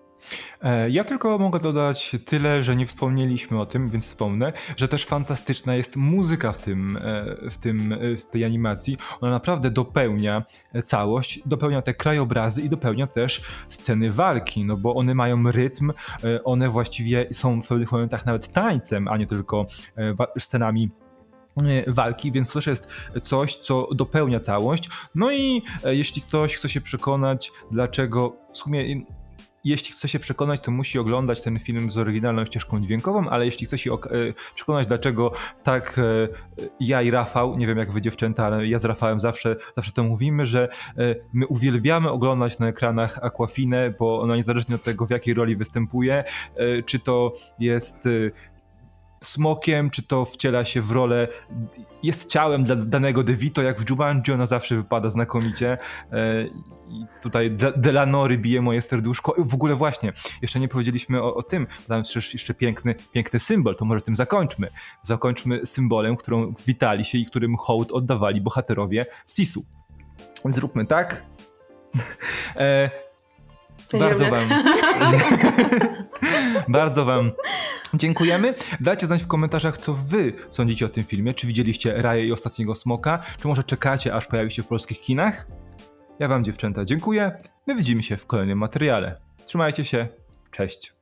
E, 0.61 0.89
ja 0.89 1.03
tylko 1.03 1.38
mogę 1.38 1.59
dodać 1.59 2.15
tyle, 2.26 2.63
że 2.63 2.76
nie 2.76 2.86
wspomnieliśmy 2.86 3.59
o 3.59 3.65
tym, 3.65 3.89
więc 3.89 4.05
wspomnę, 4.05 4.53
że 4.78 4.88
też 4.88 5.05
fantastyczna 5.05 5.76
jest 5.76 5.95
muzyka 5.95 6.51
w, 6.51 6.57
tym, 6.57 6.97
e, 6.97 7.49
w, 7.49 7.57
tym, 7.57 7.93
e, 7.93 8.15
w 8.15 8.26
tej 8.26 8.45
animacji. 8.45 8.97
Ona 9.21 9.32
naprawdę 9.32 9.71
dopełnia 9.71 10.43
całość, 10.86 11.39
dopełnia 11.45 11.82
te 11.82 11.93
krajobrazy 11.93 12.61
i 12.61 12.69
dopełnia 12.69 13.07
też 13.07 13.41
sceny 13.67 14.11
walki, 14.11 14.65
no 14.65 14.78
bo 14.78 14.95
one 14.95 15.15
mają 15.15 15.51
rytm, 15.51 15.93
one 16.43 16.69
właściwie 16.69 17.28
są 17.32 17.61
w 17.61 17.67
pewnych 17.67 17.91
momentach 17.91 18.26
nawet 18.26 18.51
tańcem, 18.51 19.07
a 19.07 19.17
nie 19.17 19.28
tylko 19.28 19.65
scenami 20.39 20.89
walki, 21.88 22.32
więc 22.32 22.47
to 22.47 22.53
też 22.53 22.67
jest 22.67 22.88
coś, 23.23 23.55
co 23.55 23.88
dopełnia 23.95 24.39
całość. 24.39 24.89
No 25.15 25.32
i 25.32 25.61
jeśli 25.84 26.21
ktoś 26.21 26.55
chce 26.55 26.69
się 26.69 26.82
przekonać, 26.82 27.51
dlaczego 27.71 28.36
w 28.53 28.57
sumie 28.57 28.95
jeśli 29.66 29.91
chce 29.91 30.07
się 30.07 30.20
przekonać, 30.20 30.59
to 30.59 30.72
musi 30.72 30.99
oglądać 30.99 31.41
ten 31.41 31.59
film 31.59 31.91
z 31.91 31.97
oryginalną 31.97 32.45
ścieżką 32.45 32.82
dźwiękową, 32.82 33.30
ale 33.30 33.45
jeśli 33.45 33.68
chce 33.68 33.78
się 33.78 33.93
e, 33.93 33.97
przekonać, 34.55 34.88
dlaczego 34.88 35.32
tak 35.63 35.99
e, 35.99 36.28
ja 36.80 37.01
i 37.01 37.11
Rafał, 37.11 37.57
nie 37.57 37.68
wiem 37.68 37.78
jak 37.78 37.91
wy 37.91 38.01
dziewczęta, 38.01 38.45
ale 38.45 38.68
ja 38.68 38.80
z 38.80 38.86
Rafałem 38.86 39.20
zawsze, 39.20 39.55
zawsze 39.76 39.91
to 39.91 40.03
mówimy, 40.03 40.45
że 40.45 40.70
e, 40.97 41.16
my 41.34 41.47
uwielbiamy 41.47 42.11
oglądać 42.11 42.59
na 42.59 42.68
ekranach 42.68 43.20
Aquafinę, 43.24 43.93
bo 43.99 44.22
ona 44.22 44.36
niezależnie 44.36 44.76
od 44.76 44.84
tego, 44.84 45.05
w 45.05 45.09
jakiej 45.09 45.34
roli 45.34 45.55
występuje, 45.55 46.24
czy 46.86 46.99
to 46.99 47.34
jest 47.59 48.07
smokiem, 49.28 49.89
czy 49.89 50.07
to 50.07 50.26
wciela 50.26 50.65
się 50.65 50.82
w 50.82 50.91
rolę, 50.91 51.28
jest 52.03 52.30
ciałem 52.30 52.63
dla 52.63 52.76
danego 52.76 53.23
DeVito, 53.23 53.63
jak 53.63 53.82
w 53.82 53.89
Jumanji, 53.89 54.34
ona 54.34 54.45
zawsze 54.45 54.76
wypada 54.76 55.09
znakomicie. 55.09 55.78
E, 56.11 56.45
I 56.89 57.05
tutaj 57.21 57.57
Delanory 57.78 58.38
bije 58.38 58.61
moje 58.61 58.82
serduszko. 58.82 59.36
W 59.38 59.53
ogóle 59.53 59.76
właśnie, 59.76 60.13
jeszcze 60.41 60.59
nie 60.59 60.67
powiedzieliśmy 60.67 61.21
o, 61.21 61.36
o 61.36 61.43
tym, 61.43 61.67
tam 61.88 62.03
przecież 62.03 62.34
jeszcze 62.34 62.53
piękny, 62.53 62.95
piękny 63.11 63.39
symbol, 63.39 63.76
to 63.76 63.86
może 63.86 64.01
tym 64.01 64.15
zakończmy. 64.15 64.67
Zakończmy 65.03 65.65
symbolem, 65.65 66.15
którą 66.15 66.53
witali 66.65 67.05
się 67.05 67.17
i 67.17 67.26
którym 67.26 67.57
hołd 67.57 67.91
oddawali 67.91 68.41
bohaterowie 68.41 69.05
Sisu. 69.28 69.65
Zróbmy 70.45 70.86
tak. 70.86 71.26
bardzo 73.94 74.30
wam. 74.30 74.50
bardzo 76.68 77.06
wam 77.06 77.32
dziękujemy. 77.94 78.54
Dajcie 78.80 79.08
znać 79.08 79.24
w 79.24 79.28
komentarzach, 79.28 79.78
co 79.78 79.94
wy 79.94 80.34
sądzicie 80.50 80.86
o 80.86 80.90
tym 80.90 81.04
filmie. 81.04 81.34
Czy 81.34 81.48
widzieliście 81.48 82.02
Raję 82.02 82.26
i 82.26 82.32
Ostatniego 82.32 82.76
Smoka? 82.76 83.24
Czy 83.42 83.48
może 83.48 83.64
czekacie, 83.64 84.14
aż 84.14 84.28
pojawi 84.28 84.52
się 84.52 84.64
w 84.64 84.68
polskich 84.68 85.02
kinach? 85.02 85.48
Ja 86.20 86.28
wam, 86.28 86.44
dziewczęta, 86.44 86.86
dziękuję. 86.86 87.38
My 87.68 87.76
widzimy 87.76 88.04
się 88.04 88.18
w 88.18 88.26
kolejnym 88.26 88.58
materiale. 88.58 89.22
Trzymajcie 89.46 89.86
się. 89.86 90.08
Cześć. 90.52 90.95